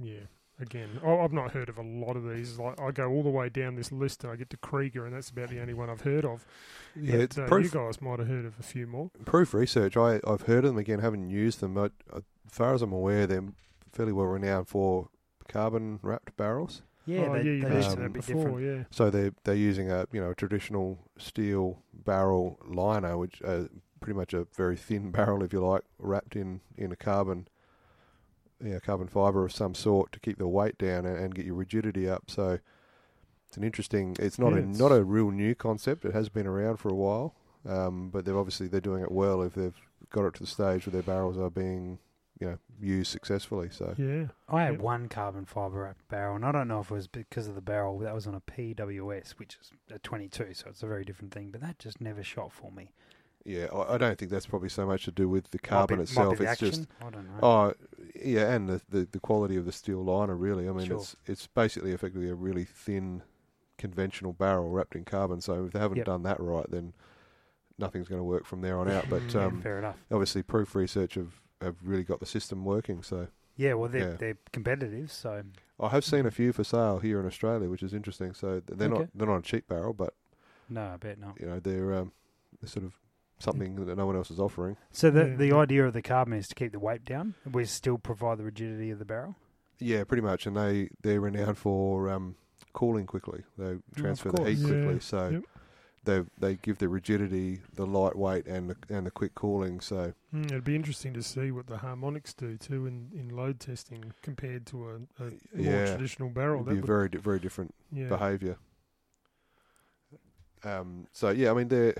[0.00, 0.20] yeah,
[0.60, 2.58] again, I- I've not heard of a lot of these.
[2.58, 5.14] Like I go all the way down this list and I get to Krieger, and
[5.14, 6.46] that's about the only one I've heard of.
[6.94, 7.64] Yeah, But, it's uh, proof.
[7.74, 9.10] You guys might have heard of a few more.
[9.24, 9.96] Proof research.
[9.96, 11.00] I I've heard of them again.
[11.00, 11.74] Haven't used them.
[11.74, 13.44] But uh, as far as I'm aware, they're
[13.92, 15.08] fairly well renowned for
[15.48, 16.82] carbon wrapped barrels.
[17.06, 18.60] Yeah, oh, they, yeah, you they mentioned used mentioned that before.
[18.60, 18.82] Yeah.
[18.90, 23.64] So they they're using a you know a traditional steel barrel liner, which uh,
[24.00, 27.46] pretty much a very thin barrel, if you like, wrapped in in a carbon,
[28.64, 31.54] yeah, carbon fiber of some sort to keep the weight down and, and get your
[31.54, 32.24] rigidity up.
[32.30, 32.58] So
[33.48, 34.16] it's an interesting.
[34.18, 36.04] It's not Yeah, a it's- not a real new concept.
[36.04, 37.34] It has been around for a while,
[37.66, 39.76] um, but they're obviously they're doing it well if they've
[40.10, 41.98] got it to the stage where their barrels are being
[42.38, 43.68] you know used successfully.
[43.70, 44.26] So Yeah.
[44.48, 44.80] I had Yep.
[44.82, 47.62] one carbon fibre wrapped barrel, and I don't know if it was because of the
[47.62, 47.98] barrel.
[47.98, 51.50] That was on a PWS, which is a 22, so it's a very different thing.
[51.50, 52.92] But that just never shot for me.
[53.46, 55.68] Yeah, I, I don't think that's probably so much to do with the Might be-
[55.68, 56.38] carbon might itself.
[56.38, 56.86] be the It's just.
[57.00, 57.38] I don't know.
[57.42, 57.72] Oh,
[58.22, 60.68] yeah, and the, the the quality of the steel liner really.
[60.68, 60.96] I mean, Sure.
[60.96, 63.22] it's it's basically effectively a really thin,
[63.78, 65.40] conventional barrel wrapped in carbon.
[65.40, 66.06] So if they haven't Yep.
[66.06, 66.92] done that right, then
[67.78, 69.08] nothing's going to work from there on out.
[69.08, 69.96] But Yeah, um, Fair enough.
[70.10, 73.02] obviously, Proof Research have have really got the system working.
[73.02, 74.16] So Yeah, well, they're yeah.
[74.16, 75.42] they're competitive, so
[75.78, 78.34] I have seen a few for sale here in Australia, which is interesting.
[78.34, 79.00] So they're Okay.
[79.02, 80.14] not they're not a cheap barrel, but
[80.68, 81.38] no, I bet not.
[81.40, 82.12] you know they're um,
[82.60, 82.94] they're sort of
[83.38, 84.76] something that no one else is offering.
[84.90, 87.34] So the the idea of the carbon is to keep the weight down.
[87.50, 89.36] We still provide the rigidity of the barrel.
[89.78, 92.36] Yeah, pretty much, and they they're renowned for um,
[92.72, 93.42] cooling quickly.
[93.58, 94.48] They transfer the course.
[94.50, 95.42] heat Yeah, quickly, so yep.
[96.04, 99.80] they they give the rigidity, the lightweight, and the, and the quick cooling.
[99.80, 103.58] So Mm, it'd be interesting to see what the harmonics do too in, in load
[103.60, 105.32] testing compared to a, a more
[105.72, 105.86] Yeah.
[105.86, 106.56] traditional barrel.
[106.62, 108.08] it'd That be would, very di- very different yeah.
[108.08, 108.56] behaviour.
[110.64, 111.94] Um, so yeah, I mean they're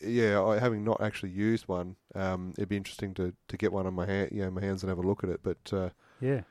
[0.00, 3.86] yeah, I, having not actually used one, um, it'd be interesting to, to get one
[3.86, 5.40] on my hand, you know, my hands and have a look at it.
[5.42, 6.42] But uh, Yeah.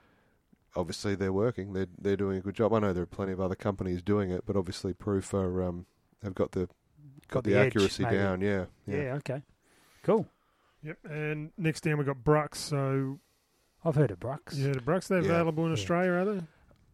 [0.75, 1.73] obviously they're working.
[1.73, 2.73] They're they're doing a good job.
[2.73, 5.86] I know there are plenty of other companies doing it, but obviously Proof are um,
[6.23, 6.67] have got the
[7.27, 8.17] got, Got the, the edge, accuracy maybe.
[8.17, 8.41] down.
[8.41, 9.41] Yeah, yeah, Okay.
[10.03, 10.27] Cool.
[10.84, 10.97] Yep.
[11.10, 12.55] And next down we've got Brux.
[12.58, 13.19] So
[13.84, 14.53] I've heard of Brux.
[14.53, 15.25] yeah, the Brux they're Yeah.
[15.31, 15.73] available in Yeah.
[15.73, 16.41] Australia, are they?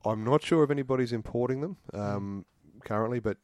[0.05, 2.45] I'm not sure if anybody's importing them um,
[2.85, 3.37] currently, but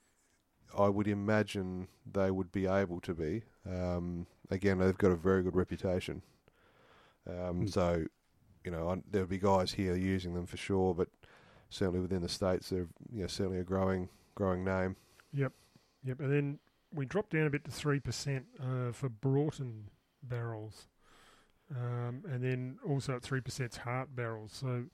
[0.77, 3.43] I would imagine they would be able to be.
[3.69, 6.21] Um, again, they've got a very good reputation.
[7.27, 7.73] Um, Mm.
[7.73, 8.05] So,
[8.63, 11.09] you know, there'll be guys here using them for sure, but
[11.69, 14.95] certainly within the states, they're you know, certainly a growing growing name.
[15.33, 15.51] Yep.
[16.03, 16.19] Yep.
[16.19, 16.59] And then
[16.93, 19.89] we dropped down a bit to three percent uh, for Broughton
[20.23, 20.87] barrels,
[21.75, 24.53] um, and then also at three percent Hart barrels.
[24.53, 24.85] So,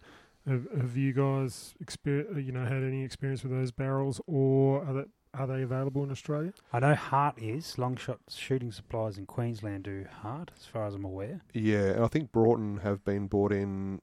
[0.47, 4.93] have, have you guys exper- you know had any experience with those barrels, or are
[4.93, 5.03] they
[5.33, 6.53] are they available in Australia?
[6.71, 10.93] I know Hart is long shot shooting suppliers in Queensland do Hart, as far as
[10.95, 11.41] I'm aware.
[11.53, 14.01] Yeah, and I think Broughton have been brought in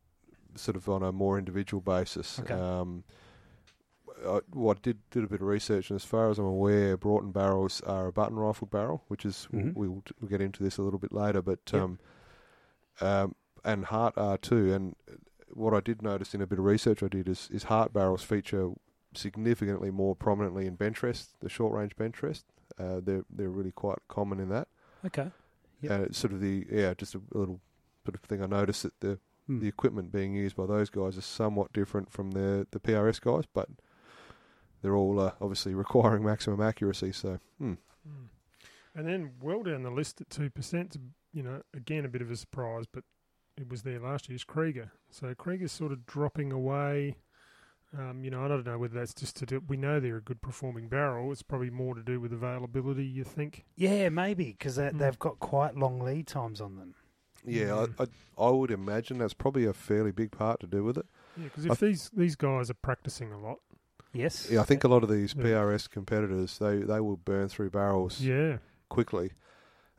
[0.57, 2.41] sort of on a more individual basis.
[2.41, 2.53] Okay.
[2.55, 3.05] Um,
[4.27, 6.97] I, well, I did did a bit of research, and as far as I'm aware,
[6.97, 9.75] Broughton barrels are a button rifle barrel, which is Mhm.
[9.75, 11.83] we'll, we'll we'll get into this a little bit later, but Yep.
[11.83, 11.99] um,
[13.01, 14.73] um, and Hart are too.
[14.75, 14.97] And
[15.53, 18.23] what I did notice in a bit of research I did is is Hart barrels
[18.23, 18.73] feature
[19.15, 22.45] significantly more prominently in bench rest, the short range bench rest.
[22.79, 24.69] Uh, they're they're really quite common in that.
[25.05, 25.31] Okay.
[25.83, 25.93] Yep.
[25.93, 27.61] And it's sort of the yeah, just a little
[28.05, 29.19] sort of thing I noticed that the
[29.51, 29.59] Hmm.
[29.59, 33.45] the equipment being used by those guys is somewhat different from the the PRS guys,
[33.53, 33.69] but
[34.81, 37.11] they're all uh, obviously requiring maximum accuracy.
[37.11, 37.75] So hmm.
[38.95, 40.97] And then well down the list at two percent,
[41.33, 43.03] you know, again a bit of a surprise, but
[43.57, 44.93] it was there last year is Krieger.
[45.11, 47.17] So Krieger's sort of dropping away.
[47.99, 49.63] Um, you know, I don't know whether that's just to do.
[49.67, 51.33] We know they're a good performing barrel.
[51.33, 53.05] It's probably more to do with availability.
[53.05, 53.65] You think?
[53.77, 54.99] Yeah, maybe because Mm.
[54.99, 56.95] they've got quite long lead times on them.
[57.45, 57.95] Yeah, Mm.
[57.99, 61.07] I, I, I would imagine that's probably a fairly big part to do with it.
[61.37, 63.59] Yeah, because if these these guys are practicing a lot,
[64.13, 64.49] Yes.
[64.51, 65.45] Yeah, I think a lot of these Yeah.
[65.45, 69.33] PRS competitors they they will burn through barrels yeah, quickly.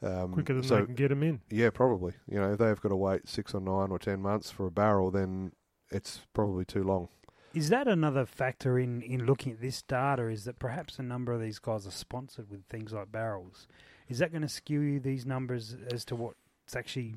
[0.02, 1.42] Um, quicker than so they can get them in.
[1.50, 2.14] yeah, probably.
[2.28, 4.72] You know, if they've got to wait six or nine or ten months for a
[4.72, 5.52] barrel, then
[5.92, 7.10] it's probably too long.
[7.54, 10.28] Is that another factor in, in looking at this data?
[10.30, 13.68] Is that perhaps a number of these guys are sponsored with things like barrels?
[14.08, 17.16] Is that going to skew you these numbers as to what's actually?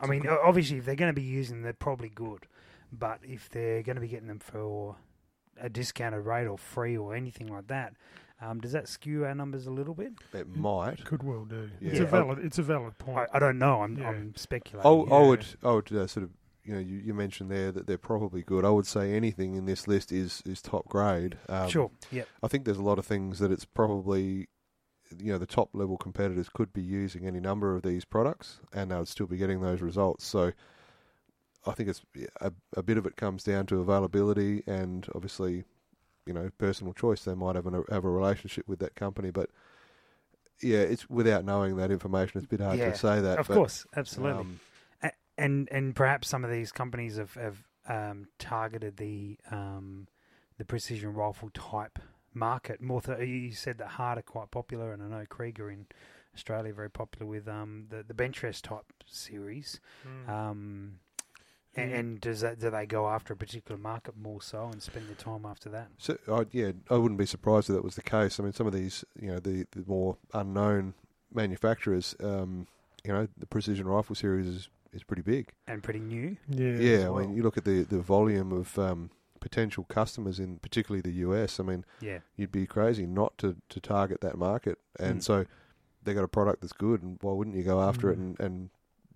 [0.00, 2.46] I mean, obviously, if they're going to be using, them, they're probably good.
[2.92, 4.96] But if they're going to be getting them for
[5.60, 7.94] a discounted rate or free or anything like that,
[8.40, 10.12] um, does that skew our numbers a little bit?
[10.34, 11.02] It might.
[11.06, 11.70] Could well do.
[11.80, 11.90] Yeah.
[11.92, 12.38] It's a valid.
[12.44, 13.28] It's a valid point.
[13.32, 13.80] I, I don't know.
[13.82, 14.10] I'm, Yeah.
[14.10, 14.90] I'm I, speculating.
[14.90, 15.26] I Yeah.
[15.26, 16.30] would, I would uh, sort of,
[16.66, 18.64] you know, you, you mentioned there that they're probably good.
[18.64, 21.38] I would say anything in this list is is top grade.
[21.48, 21.90] Um, sure.
[22.10, 22.28] Yep.
[22.42, 24.48] I think there's a lot of things that it's probably,
[25.18, 28.90] you know, the top level competitors could be using any number of these products and
[28.90, 30.26] they would still be getting those results.
[30.26, 30.52] So
[31.66, 32.02] I think it's
[32.40, 35.64] a, a bit of it comes down to availability and obviously,
[36.26, 37.24] you know, personal choice.
[37.24, 39.50] They might have, an, have a relationship with that company, but
[40.62, 43.38] yeah, it's without knowing that information, it's a bit hard Yeah, to say that.
[43.38, 44.40] Of but, course, absolutely.
[44.40, 44.65] um, A-
[45.38, 50.08] and and perhaps some of these companies have, have um, targeted the um,
[50.58, 51.98] the precision rifle type
[52.34, 53.00] market more.
[53.00, 55.86] Th- you said that Hart are quite popular, and I know Krieger in
[56.34, 59.80] Australia very popular with um, the the bench rest type series.
[60.06, 60.28] Mm.
[60.28, 60.92] Um,
[61.76, 65.08] and, and does that do they go after a particular market more so and spend
[65.08, 65.88] the time after that?
[65.98, 68.40] So, I yeah, I wouldn't be surprised if that was the case.
[68.40, 70.94] I mean, some of these, you know, the, the more unknown
[71.32, 72.66] manufacturers, um,
[73.04, 75.52] you know, the precision rifle series is, is pretty big.
[75.68, 76.36] And pretty new.
[76.48, 76.70] yeah.
[76.78, 80.58] Yeah, as I mean, you look at the, the volume of um, potential customers in
[80.58, 81.60] particularly the US.
[81.60, 82.18] I mean, Yeah.
[82.36, 84.78] you'd be crazy not to, to target that market.
[84.98, 85.22] And Mm.
[85.22, 85.44] so
[86.02, 88.18] they got a product that's good, and why wouldn't you go after it?
[88.18, 88.22] Mm.
[88.22, 88.70] And, and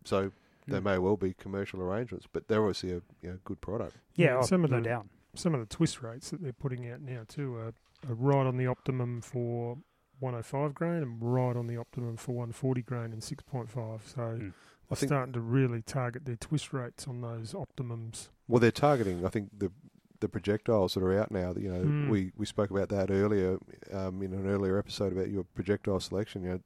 [0.05, 0.31] so
[0.67, 0.85] there Mm.
[0.85, 3.97] may well be commercial arrangements, but they're obviously a you know, good product.
[4.15, 5.07] Yeah, Yeah, oh, some of no them- doubt.
[5.35, 7.73] some of the twist rates that they're putting out now too are,
[8.09, 9.79] are right on the optimum for
[10.19, 14.07] 105 grain and right on the optimum for 140 grain and 6.5.
[14.07, 14.53] So Mm.
[14.91, 18.29] They're I think- starting to really target their twist rates on those optimums.
[18.49, 19.25] Well, they're targeting.
[19.25, 19.71] I think the
[20.21, 21.55] the projectiles that are out now.
[21.57, 22.11] You know, Mm.
[22.11, 23.57] we, we spoke about that earlier
[23.91, 26.43] um, in an earlier episode about your projectile selection.
[26.43, 26.61] You know,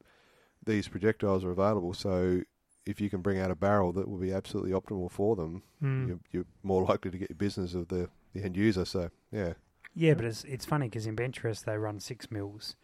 [0.67, 2.41] these projectiles are available, so
[2.85, 6.09] if you can bring out a barrel that will be absolutely optimal for them, Mm.
[6.09, 8.85] you're, you're more likely to get your business of the, the end user.
[8.85, 9.53] So yeah,
[9.95, 12.75] Yeah, but it's it's funny because in Benchrest they run six mils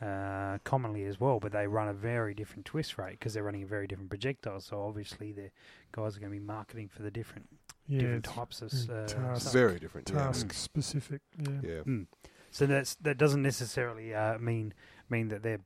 [0.00, 3.62] uh, commonly as well, but they run a very different twist rate because they're running
[3.62, 4.60] a very different projectile.
[4.60, 5.50] So obviously the
[5.92, 7.46] guys are going to be marketing for the different
[7.86, 9.52] yeah, different types of uh, task.
[9.52, 10.06] very different.
[10.06, 10.52] Task Mm.
[10.54, 11.20] specific.
[11.38, 11.50] Yeah.
[11.62, 11.80] Yeah.
[11.86, 12.06] Mm.
[12.50, 14.72] So that's that doesn't necessarily uh, mean
[15.08, 15.60] mean that they're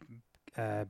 [0.56, 0.84] uh,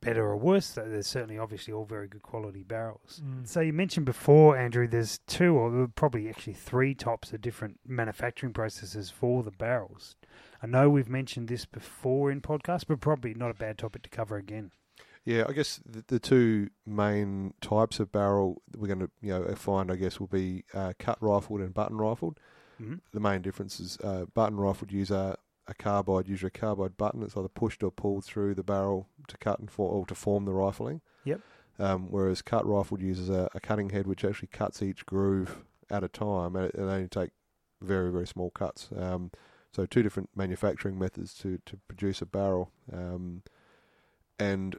[0.00, 0.70] better or worse.
[0.70, 3.22] They're they're certainly obviously all very good quality barrels.
[3.24, 3.46] Mm.
[3.46, 8.52] So you mentioned before, Andrew, there's two or probably actually three types of different manufacturing
[8.52, 10.16] processes for the barrels.
[10.62, 14.10] I know we've mentioned this before in podcasts, but probably not a bad topic to
[14.10, 14.72] cover again.
[15.24, 19.30] Yeah, I guess the, the two main types of barrel that we're going to you
[19.30, 22.40] know find, I guess, will be uh, cut rifled and button rifled.
[22.80, 23.00] Mhm.
[23.12, 25.36] The main difference is uh, button rifled use a,
[25.68, 27.22] a carbide, usually a carbide button.
[27.22, 30.44] It's either pushed or pulled through the barrel to cut and for, or to form
[30.46, 31.00] the rifling.
[31.24, 31.40] Yep.
[31.78, 36.02] Um, whereas cut rifled uses a, a cutting head which actually cuts each groove at
[36.02, 37.30] a time, and it, it only take
[37.80, 38.88] very very small cuts.
[38.96, 39.30] Um,
[39.72, 43.42] so two different manufacturing methods to, to produce a barrel, um,
[44.38, 44.76] and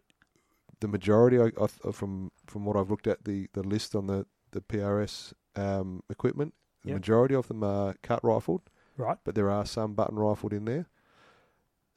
[0.82, 4.26] the majority I, I, from from what I've looked at the, the list on the
[4.52, 6.96] the PRS um, equipment, the Yep.
[6.96, 8.64] majority of them are cut rifled,
[9.00, 9.18] Right?
[9.24, 10.88] but there are some button rifled in there.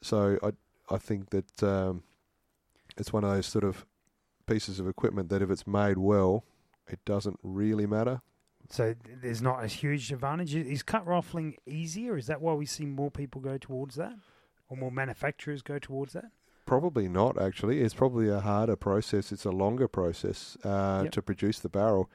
[0.01, 0.53] So I
[0.95, 2.03] I think that um,
[2.97, 3.87] it's one of those sort of
[4.47, 6.45] pieces of equipment that if it's made well,
[6.89, 8.21] it doesn't really matter.
[8.71, 10.55] So there's not a huge advantage.
[10.55, 12.17] Is cut rifling easier?
[12.17, 14.15] Is that why we see more people go towards that,
[14.69, 16.31] or more manufacturers go towards that?
[16.65, 17.81] Probably not, actually.
[17.81, 19.33] It's probably a harder process.
[19.33, 21.13] It's a longer process uh, Yep.
[21.13, 22.09] to produce the barrel.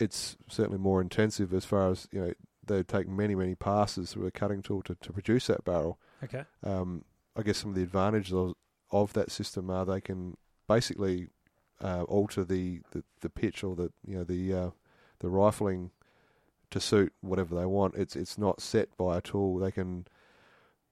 [0.00, 2.32] It's certainly more intensive as far as, you know,
[2.66, 5.98] they take many, many passes through a cutting tool to, to produce that barrel.
[6.22, 6.44] Okay.
[6.62, 7.04] Um,
[7.36, 8.54] I guess some of the advantages of,
[8.90, 10.36] of that system are they can
[10.68, 11.28] basically
[11.82, 14.70] uh, alter the, the, the pitch or the, you know, the, uh,
[15.18, 15.90] the rifling
[16.70, 17.94] to suit whatever they want.
[17.96, 19.58] It's, it's not set by a tool.
[19.58, 20.06] They can,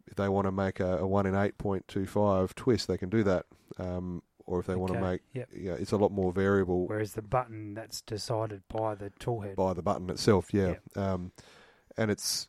[0.06, 2.98] if they want to make a, a one in eight point two five twist, they
[2.98, 3.46] can do that.
[3.78, 5.48] Um, or if they want to make, yep.
[5.56, 9.54] yeah, it's a lot more variable Whereas the button that's decided by the tool head.
[9.54, 10.52] by the button itself.
[10.52, 11.30] Yeah, um,
[11.96, 12.48] and it's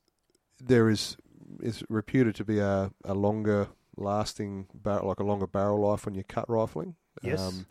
[0.63, 1.17] there is
[1.62, 6.15] is reputed to be a, a longer lasting barrel, like a longer barrel life when
[6.15, 6.95] you're cut rifling.
[7.21, 7.39] Yes.
[7.41, 7.65] Um,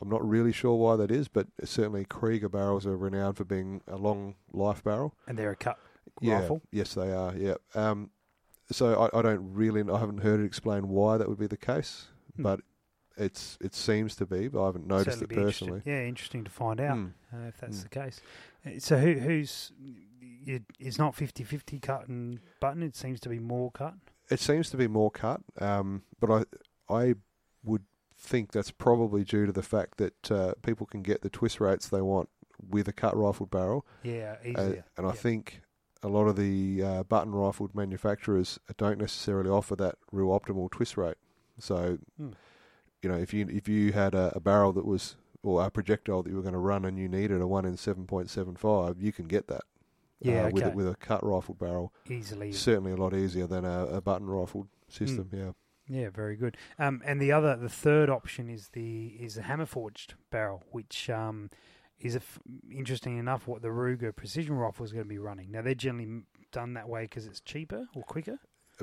[0.00, 3.80] I'm not really sure why that is, but certainly Krieger barrels are renowned for being
[3.86, 5.14] a long life barrel.
[5.28, 5.78] and they're a cut
[6.20, 6.62] Yeah, rifle.
[6.72, 7.34] yes, they are.
[7.36, 7.54] Yeah.
[7.74, 8.10] Um,
[8.70, 11.56] so I, I don't really, I haven't heard it explain why that would be the
[11.56, 12.42] case, Hmm.
[12.42, 12.60] but
[13.16, 14.48] it's it seems to be.
[14.48, 15.82] But I haven't noticed Certainly it be interesting- personally.
[16.02, 17.06] Yeah, interesting to find out Hmm.
[17.32, 17.82] uh, if that's Mm.
[17.84, 18.20] the case.
[18.66, 19.72] Uh, So who, who's
[20.46, 22.82] you, it's not 50-50 cut and button.
[22.82, 23.94] It seems to be more cut.
[24.30, 26.44] It seems to be more cut, um, but I
[26.94, 27.14] I
[27.62, 27.82] would
[28.16, 31.88] think that's probably due to the fact that uh, people can get the twist rates
[31.88, 32.28] they want
[32.70, 34.84] with a cut rifled barrel, Yeah, Uh, easier.
[34.96, 35.60] and I think
[36.02, 40.96] a lot of the uh, button rifled manufacturers don't necessarily offer that real optimal twist
[40.96, 41.16] rate.
[41.58, 42.30] So, Hmm.
[43.02, 46.22] you know, if you if you had a, a barrel that was or a projectile
[46.22, 48.56] that you were going to run and you needed a one in seven point seven
[48.56, 49.62] five, you can get that.
[50.20, 52.52] Yeah, uh, with a, with a cut rifled barrel, easily.
[52.52, 55.28] certainly a lot easier than a, a button rifled system.
[55.32, 55.50] Yeah.
[55.86, 56.56] Yeah, very good.
[56.78, 61.10] Um, and the other, the third option is the is the hammer forged barrel, which
[61.10, 61.50] um,
[61.98, 62.38] is a f-
[62.70, 65.50] interesting enough what the Ruger precision rifle is going to be running.
[65.50, 66.22] Now they're generally
[66.52, 68.38] done that way because it's cheaper or quicker.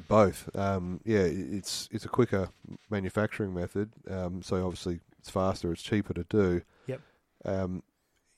[0.08, 1.24] Both, um, yeah.
[1.24, 2.50] It's it's a quicker
[2.89, 6.62] manufacturing method, um, so obviously it's faster, it's cheaper to do.
[6.86, 7.02] Yep.
[7.46, 7.84] Um,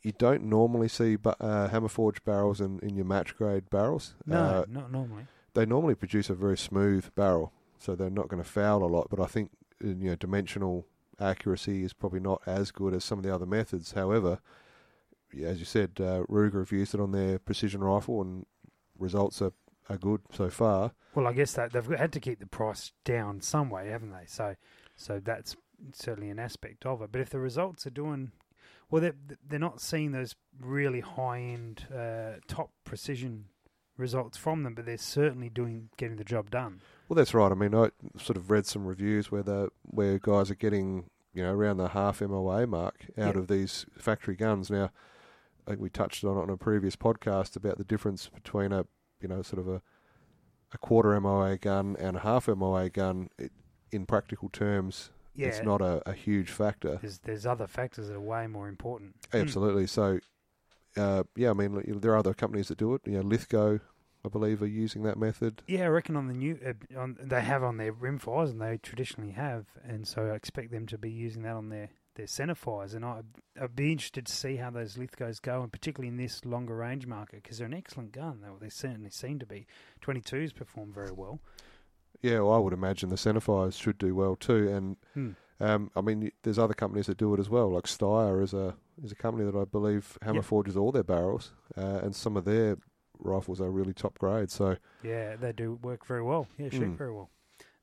[0.04, 4.16] you don't normally see uh, hammer forged barrels in, in your match grade barrels.
[4.26, 5.28] No, Uh, not normally.
[5.54, 9.08] they normally produce a very smooth barrel, so they're not going to foul a lot.
[9.10, 9.52] But I think
[9.84, 10.86] uh, you know dimensional
[11.20, 13.94] accuracy is probably not as good as some of the other methods.
[13.94, 14.40] However,
[15.42, 18.46] as you said, uh, Ruger have used it on their precision rifle, and
[19.00, 19.54] results are,
[19.90, 20.92] are good so far.
[21.16, 24.26] Well, I guess that they've had to keep the price down some way, haven't they?
[24.28, 24.56] So,
[24.96, 25.56] so that's
[25.94, 27.12] certainly an aspect of it.
[27.12, 28.32] But if the results are doing
[28.90, 29.16] well, they're
[29.48, 33.46] they're not seeing those really high end, uh, top precision
[33.98, 36.82] results from them, but they're certainly doing getting the job done.
[37.08, 37.52] Well, that's right.
[37.52, 41.44] I mean, I sort of read some reviews where the where guys are getting you
[41.44, 44.70] know around the half MOA mark out of these factory guns.
[44.70, 44.92] Now,
[45.66, 48.86] I think we touched on it on a previous podcast about the difference between a
[49.22, 49.82] you know sort of a
[50.74, 53.30] a quarter MOA gun and a half MOA gun.
[53.38, 53.52] It,
[53.92, 57.00] in practical terms, Yeah, it's not a, a huge factor.
[57.02, 59.16] There's there's other factors that are way more important.
[59.34, 59.88] Absolutely.
[59.88, 60.20] So,
[60.96, 63.02] uh, yeah, I mean, there are other companies that do it.
[63.06, 63.80] You know, Lithgow,
[64.24, 65.64] I believe, are using that method.
[65.68, 68.78] Yeah, I reckon on the new uh, on they have on their rimfires, and they
[68.78, 72.94] traditionally have, and so I expect them to be using that on their their centerfires.
[72.94, 73.22] And I,
[73.60, 77.08] I'd be interested to see how those Lithgows go, and particularly in this longer range
[77.08, 78.42] market, because they're an excellent gun.
[78.42, 79.66] They, they certainly seem to be.
[80.06, 81.40] 22s perform very well.
[82.24, 84.70] Yeah, well, I would imagine the centerfires should do well too.
[84.70, 85.32] And Hmm.
[85.60, 87.70] um, I mean, there's other companies that do it as well.
[87.70, 90.46] Like Steyr is a is a company that I believe hammer Yep.
[90.46, 92.78] forges all their barrels, uh, and some of their
[93.20, 94.50] rifles are really top grade.
[94.50, 96.48] So Yeah, they do work very well.
[96.58, 96.98] Yeah, shoot Mm.
[96.98, 97.30] very well.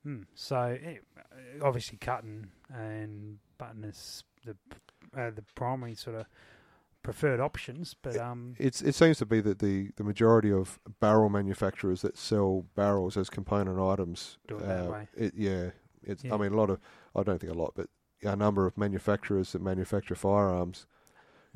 [0.05, 0.25] Mm.
[0.33, 0.97] So eh,
[1.61, 4.57] obviously, cutting and button is the
[5.15, 6.25] uh, the primary sort of
[7.03, 11.29] preferred options, but um, it's it seems to be that the, the majority of barrel
[11.29, 15.07] manufacturers that sell barrels as component items Do it that uh, way.
[15.15, 15.71] It, yeah,
[16.03, 16.23] it's.
[16.23, 16.33] Yeah.
[16.33, 16.79] I mean, a lot of
[17.15, 17.87] I don't think a lot, but
[18.23, 20.85] a number of manufacturers that manufacture firearms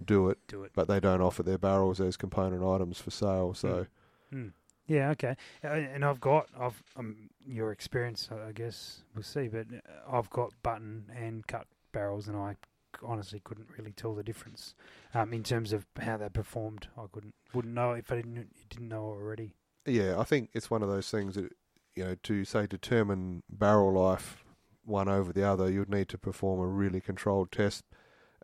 [0.03, 0.71] do it, do it.
[0.75, 3.53] but they don't offer their barrels as component items for sale.
[3.53, 3.87] So.
[4.33, 4.51] Mm.
[4.87, 5.35] Yeah, okay.
[5.63, 9.47] Uh, And I've got, I've um, your experience, I guess we'll see.
[9.47, 12.55] But uh, I've got button and cut barrels, and I
[13.03, 14.75] honestly couldn't really tell the difference
[15.13, 16.87] um, in terms of how they performed.
[16.97, 19.55] I couldn't, wouldn't know if I didn't didn't know already.
[19.85, 21.51] Yeah, I think it's one of those things that
[21.95, 24.43] you know to say determine barrel life
[24.83, 27.83] one over the other, you'd need to perform a really controlled test.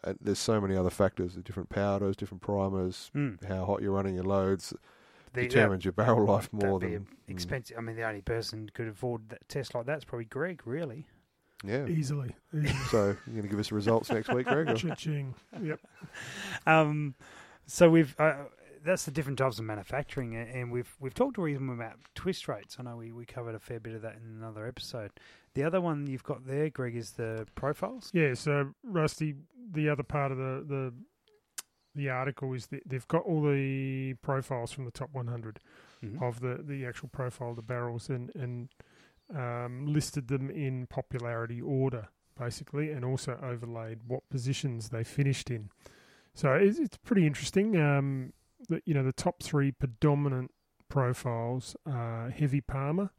[0.04, 3.44] Uh, there's so many other factors: the different powders, different primers, Mm.
[3.48, 4.74] how hot you're running your loads
[5.34, 7.78] The, determines your barrel life more than mm, expensive.
[7.78, 11.08] I mean, the only person who could afford that test like that's probably Greg, really.
[11.64, 11.86] Yeah.
[11.88, 12.36] Easily.
[12.54, 12.74] easily.
[12.90, 14.70] So you're going to give us the results next week, Greg?
[14.70, 15.36] or- Cha-ching.
[15.62, 15.80] Yep.
[16.66, 17.16] Um,
[17.68, 18.34] so we've uh,
[18.84, 22.78] that's the different types of manufacturing, and we've we've talked a reasonable about twist rates.
[22.80, 25.12] I know we, we covered a fair bit of that in another episode.
[25.54, 28.10] The other one you've got there, Greg, is the profiles.
[28.14, 29.36] Yeah, so Rusty,
[29.72, 30.94] the other part of the the,
[31.94, 35.60] the article is that they've got all the profiles from the top 100
[36.04, 36.20] Mhm.
[36.24, 38.70] of the, the actual profile of the barrels and and
[39.36, 42.10] um, listed them in popularity order
[42.40, 45.70] basically, and also overlaid what positions they finished in.
[46.34, 47.80] So it's, it's pretty interesting.
[47.80, 48.34] Um,
[48.70, 50.52] that you know the top three predominant
[50.90, 53.12] profiles are heavy Palmer,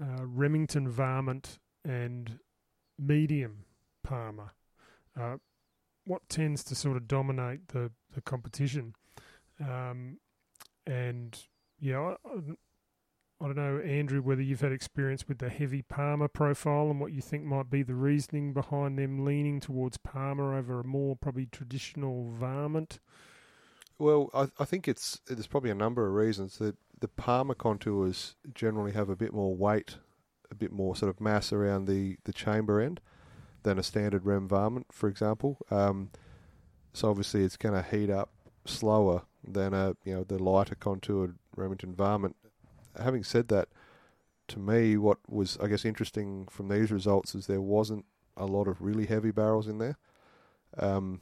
[0.00, 2.38] uh, Remington Varmint, and
[2.98, 3.64] medium
[4.02, 4.52] Palmer.
[5.18, 5.36] uh,
[6.06, 8.94] what tends to sort of dominate the the competition,
[9.60, 10.18] um,
[10.86, 11.46] and
[11.80, 12.14] yeah,
[13.44, 17.12] I don't know, Andrew, whether you've had experience with the heavy Palmer profile and what
[17.12, 21.44] you think might be the reasoning behind them leaning towards Palmer over a more probably
[21.44, 23.00] traditional varmint.
[23.98, 28.34] Well, I, I think it's there's probably a number of reasons that the Palmer contours
[28.54, 29.98] generally have a bit more weight,
[30.50, 32.98] a bit more sort of mass around the, the chamber end
[33.62, 35.58] than a standard Rem varmint, for example.
[35.70, 36.08] Um,
[36.94, 38.30] so obviously it's going to heat up
[38.64, 42.36] slower than a you know the lighter contoured Remington varmint.
[43.00, 43.68] Having said that,
[44.48, 48.04] to me, what was I guess interesting from these results is there wasn't
[48.36, 49.96] a lot of really heavy barrels in there.
[50.76, 51.20] Um,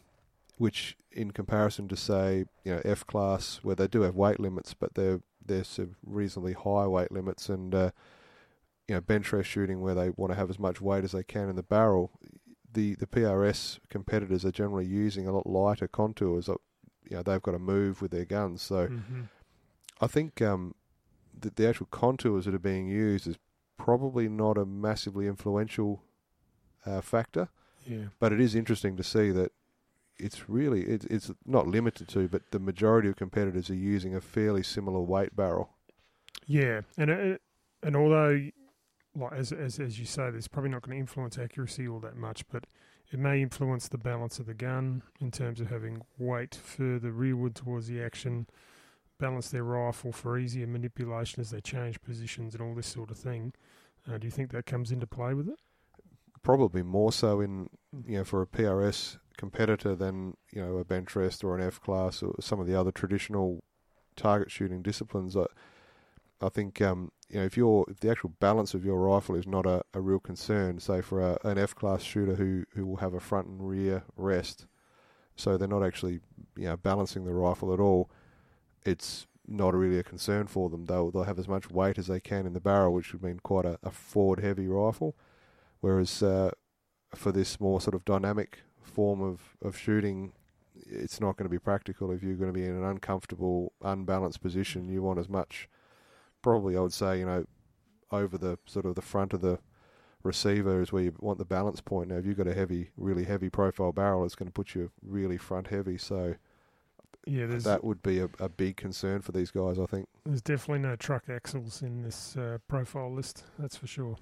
[0.56, 4.74] which in comparison to say you know F class where they do have weight limits,
[4.74, 5.64] but they're they're
[6.06, 7.90] reasonably high weight limits, and uh,
[8.86, 11.24] you know bench rest shooting where they want to have as much weight as they
[11.24, 12.12] can in the barrel.
[12.72, 16.48] The the PRS competitors are generally using a lot lighter contours.
[16.48, 19.22] You know they've got to move with their guns, so Mm-hmm.
[20.00, 20.74] I think um,
[21.38, 23.38] the, the actual contours that are being used is
[23.76, 26.02] probably not a massively influential
[26.86, 27.48] uh, factor.
[27.86, 28.06] Yeah.
[28.20, 29.52] But it is interesting to see that
[30.18, 34.20] it's really it, it's not limited to, but the majority of competitors are using a
[34.20, 35.70] fairly similar weight barrel.
[36.46, 37.42] Yeah, and it,
[37.82, 38.48] and although,
[39.16, 42.16] like as as as you say, there's probably not going to influence accuracy all that
[42.16, 42.66] much, but
[43.10, 47.54] it may influence the balance of the gun in terms of having weight further rearward
[47.54, 48.46] towards the action,
[49.22, 53.16] balance their rifle for easier manipulation as they change positions and all this sort of
[53.16, 53.52] thing.
[54.06, 55.60] Uh, do you think that comes into play with it?
[56.42, 57.70] Probably more so in
[58.04, 61.80] you know for a PRS competitor than you know a bench rest or an F
[61.80, 63.62] class or some of the other traditional
[64.16, 65.36] target shooting disciplines.
[65.36, 65.46] I,
[66.40, 69.46] I think um, you know if your if the actual balance of your rifle is
[69.46, 72.96] not a, a real concern, say for a, an F class shooter who who will
[72.96, 74.66] have a front and rear rest,
[75.36, 76.18] so they're not actually
[76.56, 78.10] you know balancing the rifle at all.
[78.84, 80.86] It's not really a concern for them.
[80.86, 83.40] They'll they'll have as much weight as they can in the barrel, which would mean
[83.42, 85.16] quite a, a forward heavy rifle.
[85.80, 86.52] Whereas uh,
[87.14, 90.32] for this more sort of dynamic form of, of shooting,
[90.86, 94.40] it's not going to be practical if you're going to be in an uncomfortable, unbalanced
[94.40, 94.88] position.
[94.88, 95.68] You want as much,
[96.40, 97.46] probably I would say, you know,
[98.10, 99.58] over the sort of the front of the
[100.22, 102.10] receiver is where you want the balance point.
[102.10, 104.90] Now, if you've got a heavy, really heavy profile barrel, it's going to put you
[105.02, 105.98] really front heavy.
[105.98, 106.36] So
[107.26, 110.08] Yeah, there's that would be a, a big concern for these guys, I think.
[110.24, 113.44] there's definitely no truck axles in this uh, profile list.
[113.58, 114.16] That's for sure.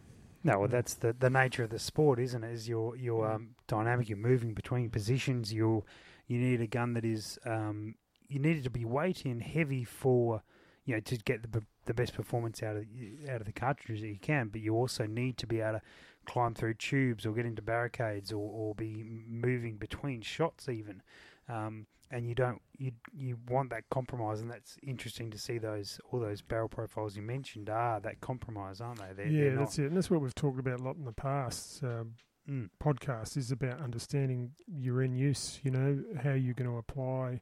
[0.45, 2.53] No, well, that's the, the nature of the sport, isn't it?
[2.53, 3.35] Is you're you're Mm.
[3.35, 4.09] um, dynamic.
[4.09, 5.53] You're moving between positions.
[5.53, 5.85] You
[6.27, 7.95] you need a gun that is um,
[8.29, 10.43] you need it to be weighty and heavy for
[10.85, 12.85] you know to get the the best performance out of
[13.29, 14.49] out of the cartridges that you can.
[14.49, 15.83] But you also need to be able to
[16.27, 21.03] climb through tubes or get into barricades or, or be moving between shots even.
[21.49, 26.01] Um, and you don't you you want that compromise, and that's interesting to see those
[26.11, 29.13] all those barrel profiles you mentioned are that compromise, aren't they?
[29.15, 29.87] They're, yeah, they're that's it.
[29.87, 31.83] And that's what we've talked about a lot in the past.
[31.83, 32.15] Um,
[32.49, 32.71] Mm.
[32.83, 37.41] podcast is about understanding your end use, you know, how you're going to apply,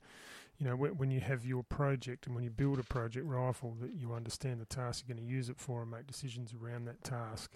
[0.58, 3.74] you know, when, when you have your project and when you build a project rifle,
[3.80, 6.84] that you understand the task you're going to use it for and make decisions around
[6.86, 7.52] that task.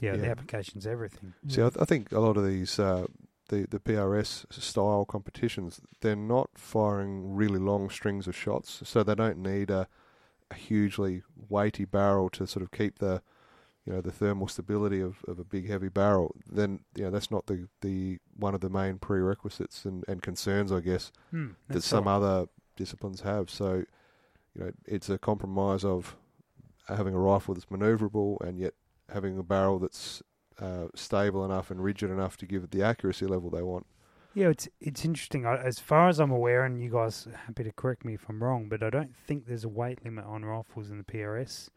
[0.00, 1.32] Yeah, the application's everything.
[1.48, 3.06] See, I, th- I think a lot of these uh,
[3.50, 9.14] the the PRS style competitions, they're not firing really long strings of shots, so they
[9.16, 9.88] don't need a,
[10.50, 13.22] a hugely weighty barrel to sort of keep the
[13.86, 16.34] you know the thermal stability of, of a big heavy barrel.
[16.50, 20.72] Then you know that's not the, the one of the main prerequisites and, and concerns,
[20.72, 22.14] I guess, Hmm, that some right.
[22.16, 22.46] other
[22.76, 23.50] disciplines have.
[23.50, 23.84] So
[24.54, 26.16] you know it's a compromise of
[26.88, 28.74] having a rifle that's manoeuvrable and yet
[29.12, 30.22] having a barrel that's
[30.60, 33.86] uh, stable enough and rigid enough to give it the accuracy level they want.
[34.34, 35.44] Yeah, it's it's interesting.
[35.44, 38.68] As far as I'm aware, and you guys happy to correct me if I'm wrong,
[38.68, 41.70] but I don't think there's a weight limit on rifles in the PRS.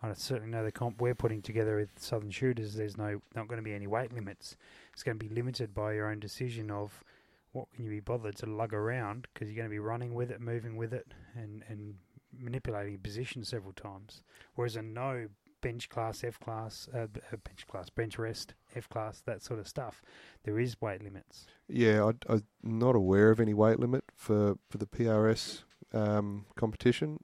[0.00, 2.74] I certainly know the comp we're putting together with Southern Shooters.
[2.74, 4.56] There's no not going to be any weight limits.
[4.92, 7.02] It's going to be limited by your own decision of
[7.50, 10.30] what can you be bothered to lug around because you're going to be running with
[10.30, 11.94] it, moving with it, and and
[12.38, 14.22] manipulating position several times.
[14.54, 15.28] Whereas a no
[15.60, 19.68] bench class, F class, uh, uh, bench class, bench rest, F class, that sort of
[19.68, 20.02] stuff,
[20.44, 21.46] there is weight limits.
[21.68, 27.22] Yeah, I, I'm not aware of any weight limit for, for the PRS um, competition.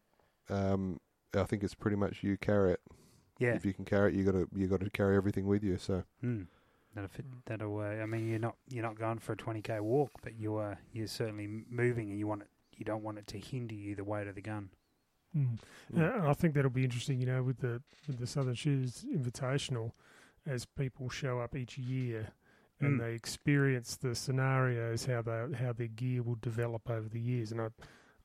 [0.48, 1.00] Um,
[1.36, 2.80] I think it's pretty much you carry it.
[3.38, 3.54] Yeah.
[3.54, 5.76] If you can carry it, you got to you got to carry everything with you.
[5.78, 6.46] So Mm.
[6.94, 7.24] That'll fit.
[7.46, 7.78] That'll.
[7.80, 10.78] Uh, I mean, you're not you're not going for a 20k walk, but you are
[10.92, 12.48] you're certainly moving, and you want it.
[12.76, 14.70] You don't want it to hinder you the weight of the gun.
[15.36, 15.58] Mm.
[15.94, 19.92] And I think that'll be interesting, you know, with the with the Southern Shooters Invitational,
[20.46, 22.28] as people show up each year,
[22.80, 22.98] and Mm.
[23.00, 27.50] they experience the scenarios how they how their gear will develop over the years.
[27.52, 27.68] And I,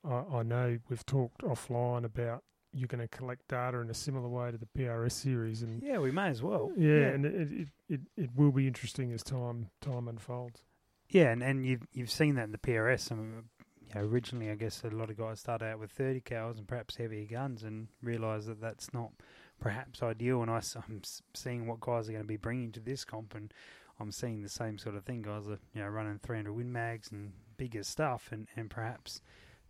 [0.03, 4.27] I, I know we've talked offline about you're going to collect data in a similar
[4.29, 6.71] way to the PRS series, and Yeah, we may as well.
[6.77, 10.63] yeah, and it, it, it, it will be interesting as time time unfolds.
[11.09, 13.11] Yeah, and, and you've you've seen that in the PRS.
[13.11, 13.43] I mean,
[13.89, 16.67] you know, originally, I guess a lot of guys start out with 30 cals and
[16.67, 19.11] perhaps heavier guns, and realise that that's not
[19.59, 20.41] perhaps ideal.
[20.41, 21.01] And I, am
[21.33, 23.53] seeing what guys are going to be bringing to this comp, and
[23.99, 25.21] I'm seeing the same sort of thing.
[25.23, 29.21] Guys are you know running 300 Win Mags and bigger stuff, and, and perhaps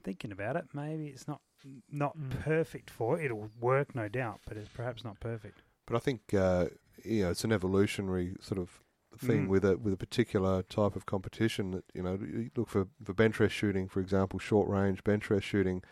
[0.04, 1.42] thinking about it, maybe it's not
[1.92, 2.40] not Mm.
[2.42, 3.26] perfect for it.
[3.26, 5.62] It'll work, no doubt, but it's perhaps not perfect.
[5.86, 6.68] But I think uh,
[7.04, 8.82] you know it's an evolutionary sort of
[9.20, 9.50] thing Mm.
[9.50, 11.72] with a with a particular type of competition.
[11.72, 15.84] That you know, you look for for bench shooting, for example, short range bench shooting.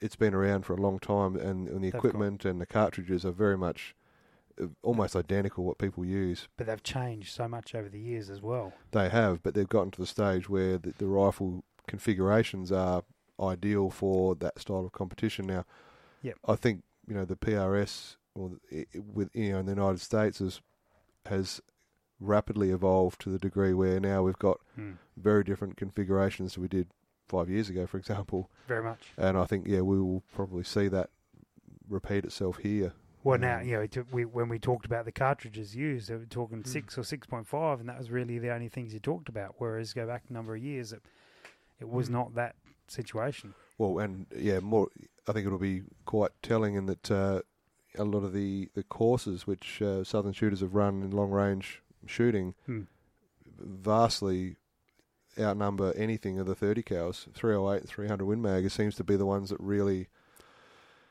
[0.00, 2.66] It's been around for a long time, and, and the They've got- equipment and the
[2.66, 3.96] cartridges are very much
[4.62, 6.48] uh, almost identical what people use.
[6.58, 8.74] But they've changed so much over the years as well.
[8.90, 13.02] They have, but they've gotten to the stage where the, the rifle configurations are
[13.40, 15.46] ideal for that style of competition.
[15.46, 15.64] Now,
[16.22, 16.36] Yep.
[16.46, 20.00] I think you know the PRS or the- i- with you know in the United
[20.00, 20.60] States has
[21.26, 21.60] has
[22.20, 24.92] rapidly evolved to the degree where now we've got Hmm.
[25.16, 26.88] very different configurations than we did
[27.28, 28.50] five years ago, for example.
[28.68, 29.12] Very much.
[29.16, 31.10] And I think yeah, we will probably see that
[31.88, 32.92] repeat itself here.
[33.24, 36.26] Well, now Um, you know we, when we talked about the cartridges used, they were
[36.26, 36.66] talking Mm.
[36.66, 39.56] six or six point five, and that was really the only things you talked about.
[39.58, 41.02] Whereas go back a number of years, it,
[41.80, 42.12] it was Mm.
[42.12, 42.54] not that
[42.86, 43.54] situation.
[43.78, 44.88] Well, and yeah, more.
[45.26, 47.42] I think it'll be quite telling in that uh,
[47.98, 51.82] a lot of the the courses which uh, Southern shooters have run in long range
[52.06, 52.82] shooting Hmm.
[53.58, 54.56] vastly
[55.38, 57.32] outnumber anything of the 30 cals.
[57.34, 60.08] 308 and 300 Win Mag seems to be the ones that really.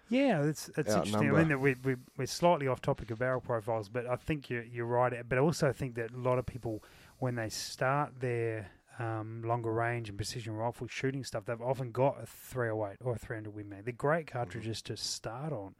[0.10, 1.30] Yeah, it's it's interesting.
[1.30, 4.50] I mean, that we, we we're slightly off topic of barrel profiles, but I think
[4.50, 5.28] you're you're right.
[5.28, 6.84] But I also think that a lot of people,
[7.18, 8.68] when they start their
[9.00, 13.18] um, longer range and precision rifle shooting stuff, they've often got a 308 or a
[13.18, 13.86] 300 Win Mag.
[13.86, 15.76] They're great cartridges to start on.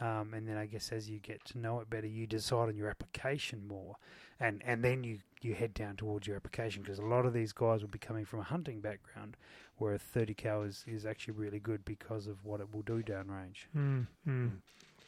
[0.00, 2.76] Um, and then I guess as you get to know it better, you decide on
[2.76, 3.94] your application more,
[4.40, 7.52] and and then you, you head down towards your application because a lot of these
[7.52, 9.36] guys will be coming from a hunting background,
[9.76, 13.02] where a 30 cal is, is actually really good because of what it will do
[13.02, 13.66] downrange.
[13.76, 14.50] Mm, mm.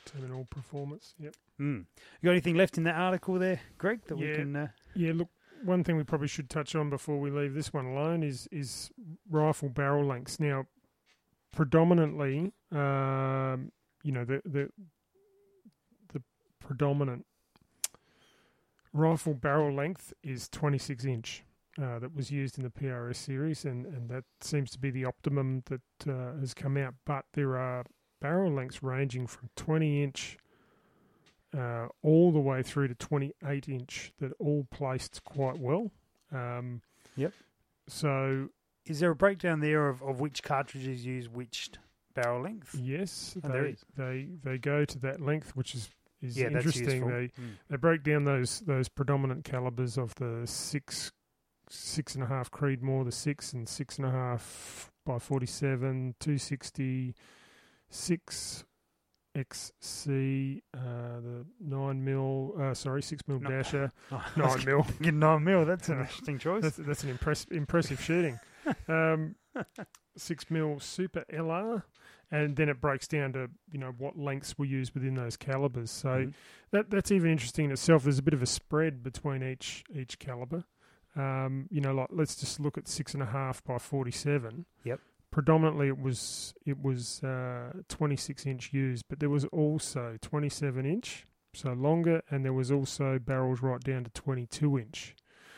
[0.04, 1.14] Terminal performance.
[1.18, 1.34] Yep.
[1.60, 1.78] Mm.
[2.20, 4.00] You got anything left in that article there, Greg?
[4.06, 4.54] That we can.
[4.56, 5.28] Uh, Yeah, look,
[5.64, 8.90] one thing we probably should touch on before we leave this one alone is is
[9.28, 10.38] rifle barrel lengths.
[10.38, 10.66] Now,
[11.52, 13.72] predominantly, um,
[14.02, 14.70] you know, the the
[16.12, 16.22] the
[16.60, 17.26] predominant
[18.96, 21.42] rifle barrel length is 26 inch.
[21.80, 25.04] Uh, that was used in the PRS series, and, and that seems to be the
[25.04, 26.94] optimum that uh, has come out.
[27.04, 27.84] But there are
[28.18, 30.38] barrel lengths ranging from 20 inch
[31.56, 35.90] uh, all the way through to 28 inch that all placed quite well.
[36.32, 36.80] Um,
[37.16, 37.32] Yep.
[37.88, 38.48] So
[38.86, 41.70] is there a breakdown there of, of which cartridges use which
[42.14, 42.74] barrel length?
[42.74, 43.84] yes, Oh, they, is.
[43.96, 45.88] they they go to that length, which is
[46.22, 47.06] is yeah, interesting.
[47.06, 47.52] They Mm.
[47.68, 51.12] they break down those those predominant calibers of the six
[51.68, 56.14] six and a half Creedmoor, the six and six and a half by forty seven,
[56.20, 57.14] two sixty,
[57.90, 58.64] six
[59.34, 60.78] XC, uh,
[61.20, 63.50] the nine mil, uh, sorry, six mil No.
[63.50, 64.86] dasher, Oh, nine mil.
[65.02, 65.64] Get nine mil.
[65.66, 66.62] That's an interesting choice.
[66.62, 68.38] That's, that's an impress, impressive shooting.
[68.88, 69.34] Um,
[70.16, 71.82] six mil super LR,
[72.30, 75.90] and then it breaks down to you know what lengths were used within those calibers.
[75.90, 76.34] So Mhm.
[76.72, 78.04] that that's even interesting in itself.
[78.04, 80.64] There's a bit of a spread between each each caliber.
[81.14, 84.66] Um, you know, like let's just look at six and a half by forty seven.
[84.84, 85.00] Yep.
[85.30, 90.48] Predominantly, it was it was uh, twenty six inch used, but there was also twenty
[90.48, 91.24] seven inch,
[91.54, 95.14] so longer, and there was also barrels right down to twenty two inch.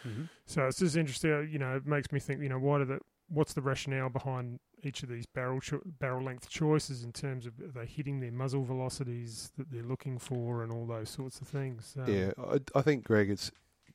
[0.07, 0.29] Mhm.
[0.47, 1.49] So it's just interesting.
[1.51, 2.41] You know, it makes me think.
[2.41, 6.25] You know, why do the what's the rationale behind each of these barrel cho- barrel
[6.25, 10.63] length choices in terms of are they hitting their muzzle velocities that they're looking for
[10.63, 11.95] and all those sorts of things.
[11.99, 13.51] Um, yeah, I, I think Greg, it's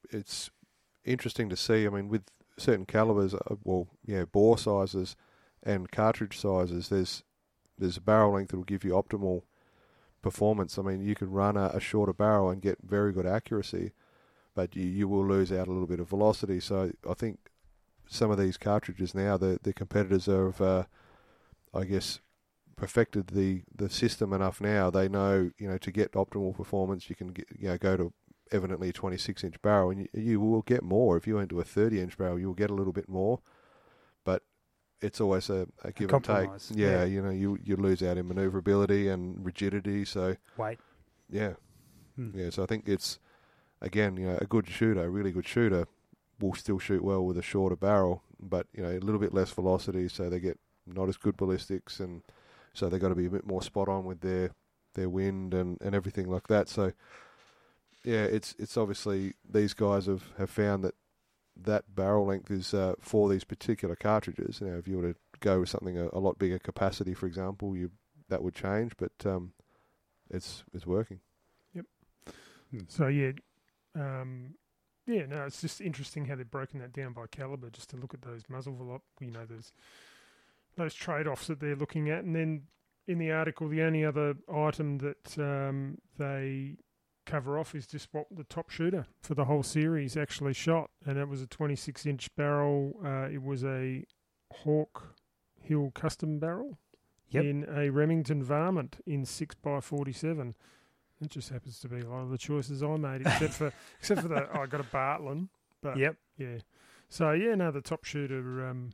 [0.09, 0.49] it's
[1.05, 1.86] interesting to see.
[1.86, 2.23] I mean, with
[2.57, 5.15] certain calibers, uh, well, yeah, bore sizes
[5.63, 7.23] and cartridge sizes, there's
[7.77, 9.43] there's a barrel length that will give you optimal
[10.21, 10.77] performance.
[10.77, 13.93] I mean, you can run a, a shorter barrel and get very good accuracy,
[14.53, 16.59] but you, you will lose out a little bit of velocity.
[16.59, 17.39] So I think
[18.07, 20.83] some of these cartridges now, the the competitors have, uh,
[21.73, 22.19] I guess,
[22.75, 24.89] perfected the, the system enough now.
[24.89, 28.13] They know, you know, to get optimal performance, you can get, you know, go to
[28.51, 31.17] evidently a 26 inch barrel, and you, you will get more.
[31.17, 33.39] If you went to a 30 inch barrel, you will get a little bit more,
[34.23, 34.43] but
[35.01, 36.49] it's always a, a give and take.
[36.71, 37.03] Yeah, yeah.
[37.05, 40.05] you know, you you lose out in maneuverability and rigidity.
[40.05, 40.79] So Wait.
[41.29, 41.53] yeah,
[42.15, 42.31] Hmm.
[42.35, 42.49] yeah.
[42.51, 43.19] So I think it's
[43.81, 45.87] again, you know, a good shooter, a really good shooter.
[46.39, 49.51] Will still shoot well with a shorter barrel, but you know a little bit less
[49.51, 52.21] velocity, so they get not as good ballistics, and
[52.73, 54.51] so they've got to be a bit more spot on with their
[54.95, 56.69] their wind and, and everything like that.
[56.69, 56.93] So
[58.03, 60.95] yeah, it's it's obviously these guys have, have found that
[61.55, 64.59] that barrel length is uh, for these particular cartridges.
[64.59, 67.27] You know, if you were to go with something a, a lot bigger capacity, for
[67.27, 67.91] example, you
[68.29, 69.53] that would change, but um,
[70.29, 71.19] it's it's working.
[71.73, 71.86] Yep.
[72.88, 73.31] So yeah,
[73.95, 74.55] um,
[75.05, 75.25] yeah.
[75.25, 78.21] No, it's just interesting how they've broken that down by caliber, just to look at
[78.21, 79.01] those muzzle velop.
[79.19, 79.71] You know, there's
[80.77, 82.63] those trade offs that they're looking at, and then
[83.07, 86.77] in the article, the only other item that um, they
[87.25, 91.17] cover off is just what the top shooter for the whole series actually shot, and
[91.17, 92.93] it was a 26 inch barrel.
[93.03, 94.05] Uh, it was a
[94.51, 95.15] Hawk
[95.61, 96.77] Hill custom barrel
[97.29, 97.43] Yep.
[97.45, 100.55] in a Remington Varmint in six x 47.
[101.24, 104.21] It just happens to be a lot of the choices I made, except for except
[104.21, 105.49] for the I got a Bartlein,
[105.82, 106.15] but Yep.
[106.38, 106.57] yeah.
[107.09, 108.91] So yeah, no, the top shooter, um,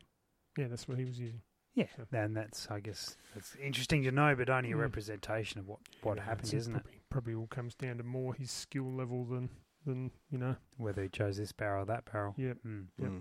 [0.58, 1.42] yeah, that's what he was using.
[1.76, 4.80] Yeah, So- and that's I guess that's interesting to know, but only a Mm.
[4.82, 6.84] representation of what what Yeah, happened, isn't it?
[6.84, 9.50] probably, Probably all comes down to more his skill level than
[9.86, 10.56] than you know.
[10.78, 12.34] Whether he chose this barrel or that barrel.
[12.38, 12.54] Yeah.
[12.66, 12.88] Mm.
[12.98, 13.12] Yep.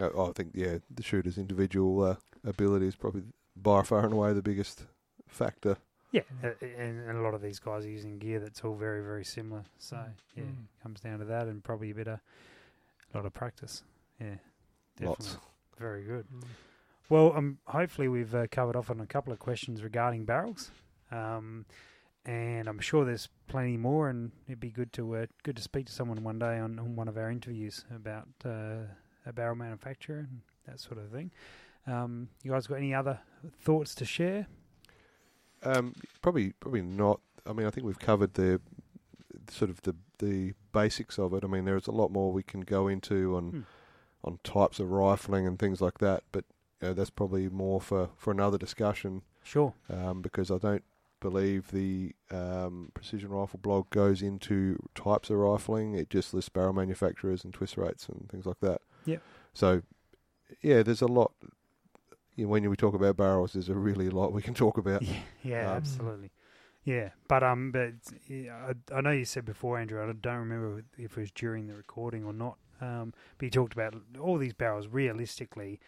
[0.00, 0.28] Mm.
[0.28, 3.24] I think yeah, the shooter's individual uh, ability is probably
[3.56, 4.86] by far and away the biggest
[5.26, 5.76] factor.
[6.10, 9.24] Yeah, and, and a lot of these guys are using gear that's all very very
[9.24, 9.64] similar.
[9.78, 10.12] So Mm.
[10.36, 10.54] yeah, Mm.
[10.82, 12.20] comes down to that, and probably a bit of
[13.12, 13.82] a lot of practice.
[14.20, 14.36] Yeah,
[14.96, 15.26] definitely.
[15.26, 15.38] Lots.
[15.78, 16.26] Very good.
[16.34, 16.44] Mm.
[17.10, 20.70] Well, um, hopefully we've uh, covered off on a couple of questions regarding barrels,
[21.10, 21.64] um,
[22.24, 24.08] and I'm sure there's plenty more.
[24.10, 26.96] And it'd be good to uh, good to speak to someone one day on, on
[26.96, 28.84] one of our interviews about uh,
[29.26, 31.30] a barrel manufacturer and that sort of thing.
[31.86, 33.20] Um, you guys got any other
[33.60, 34.46] thoughts to share?
[35.62, 37.20] Um, probably, probably not.
[37.46, 38.60] I mean, I think we've covered the
[39.50, 41.44] sort of the the basics of it.
[41.44, 43.60] I mean, there's a lot more we can go into on Hmm.
[44.24, 46.24] on types of rifling and things like that.
[46.32, 46.44] But
[46.82, 49.74] you know, that's probably more for, for another discussion Sure.
[49.88, 50.84] um, because I don't
[51.20, 55.94] believe the um, precision rifle blog goes into types of rifling.
[55.94, 58.80] It just lists barrel manufacturers and twist rates and things like that.
[59.06, 59.22] Yep.
[59.54, 59.82] So,
[60.62, 61.32] yeah, there's a lot.
[62.38, 65.02] You know, when we talk about barrels, there's a really lot we can talk about.
[65.02, 66.30] Yeah, yeah, Um, absolutely.
[66.84, 67.94] Yeah, but um, but
[68.28, 70.00] yeah, I, I know you said before, Andrew.
[70.00, 72.56] I don't remember if it was during the recording or not.
[72.80, 74.86] Um, but you talked about all these barrels.
[74.86, 75.80] Realistically,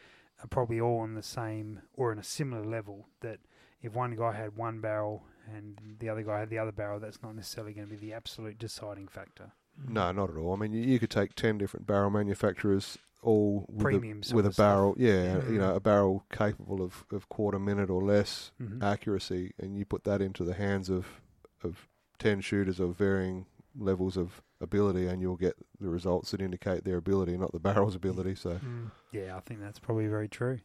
[0.43, 3.07] are probably all on the same or in a similar level.
[3.21, 3.39] That
[3.81, 5.23] if one guy had one barrel
[5.55, 8.13] and the other guy had the other barrel, that's not necessarily going to be the
[8.13, 9.53] absolute deciding factor.
[9.89, 10.53] No, not at all.
[10.53, 14.47] I mean, you, you could take ten different barrel manufacturers, all with Premium a, with
[14.47, 14.65] a stuff.
[14.67, 14.95] barrel.
[14.99, 18.83] Yeah, you know, a barrel capable of, of quarter minute or less Mhm.
[18.83, 21.07] accuracy, and you put that into the hands of
[21.63, 23.47] of ten shooters of varying
[23.77, 27.95] levels of ability, and you'll get the results that indicate their ability, not the barrel's
[27.95, 28.35] ability.
[28.35, 28.91] So, Mm.
[29.13, 30.61] Yeah, I think that's probably very true.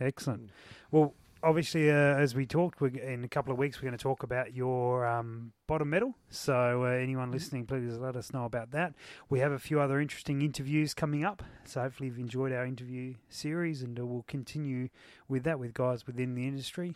[0.00, 0.50] Excellent.
[0.90, 1.14] Well,
[1.44, 4.22] obviously, uh, as we talked, we're, in a couple of weeks, we're going to talk
[4.22, 6.14] about your um, bottom metal.
[6.30, 8.94] So, uh, anyone listening, please let us know about that.
[9.28, 11.42] We have a few other interesting interviews coming up.
[11.64, 14.88] So, hopefully, you've enjoyed our interview series, and uh, we'll continue
[15.28, 16.94] with that with guys within the industry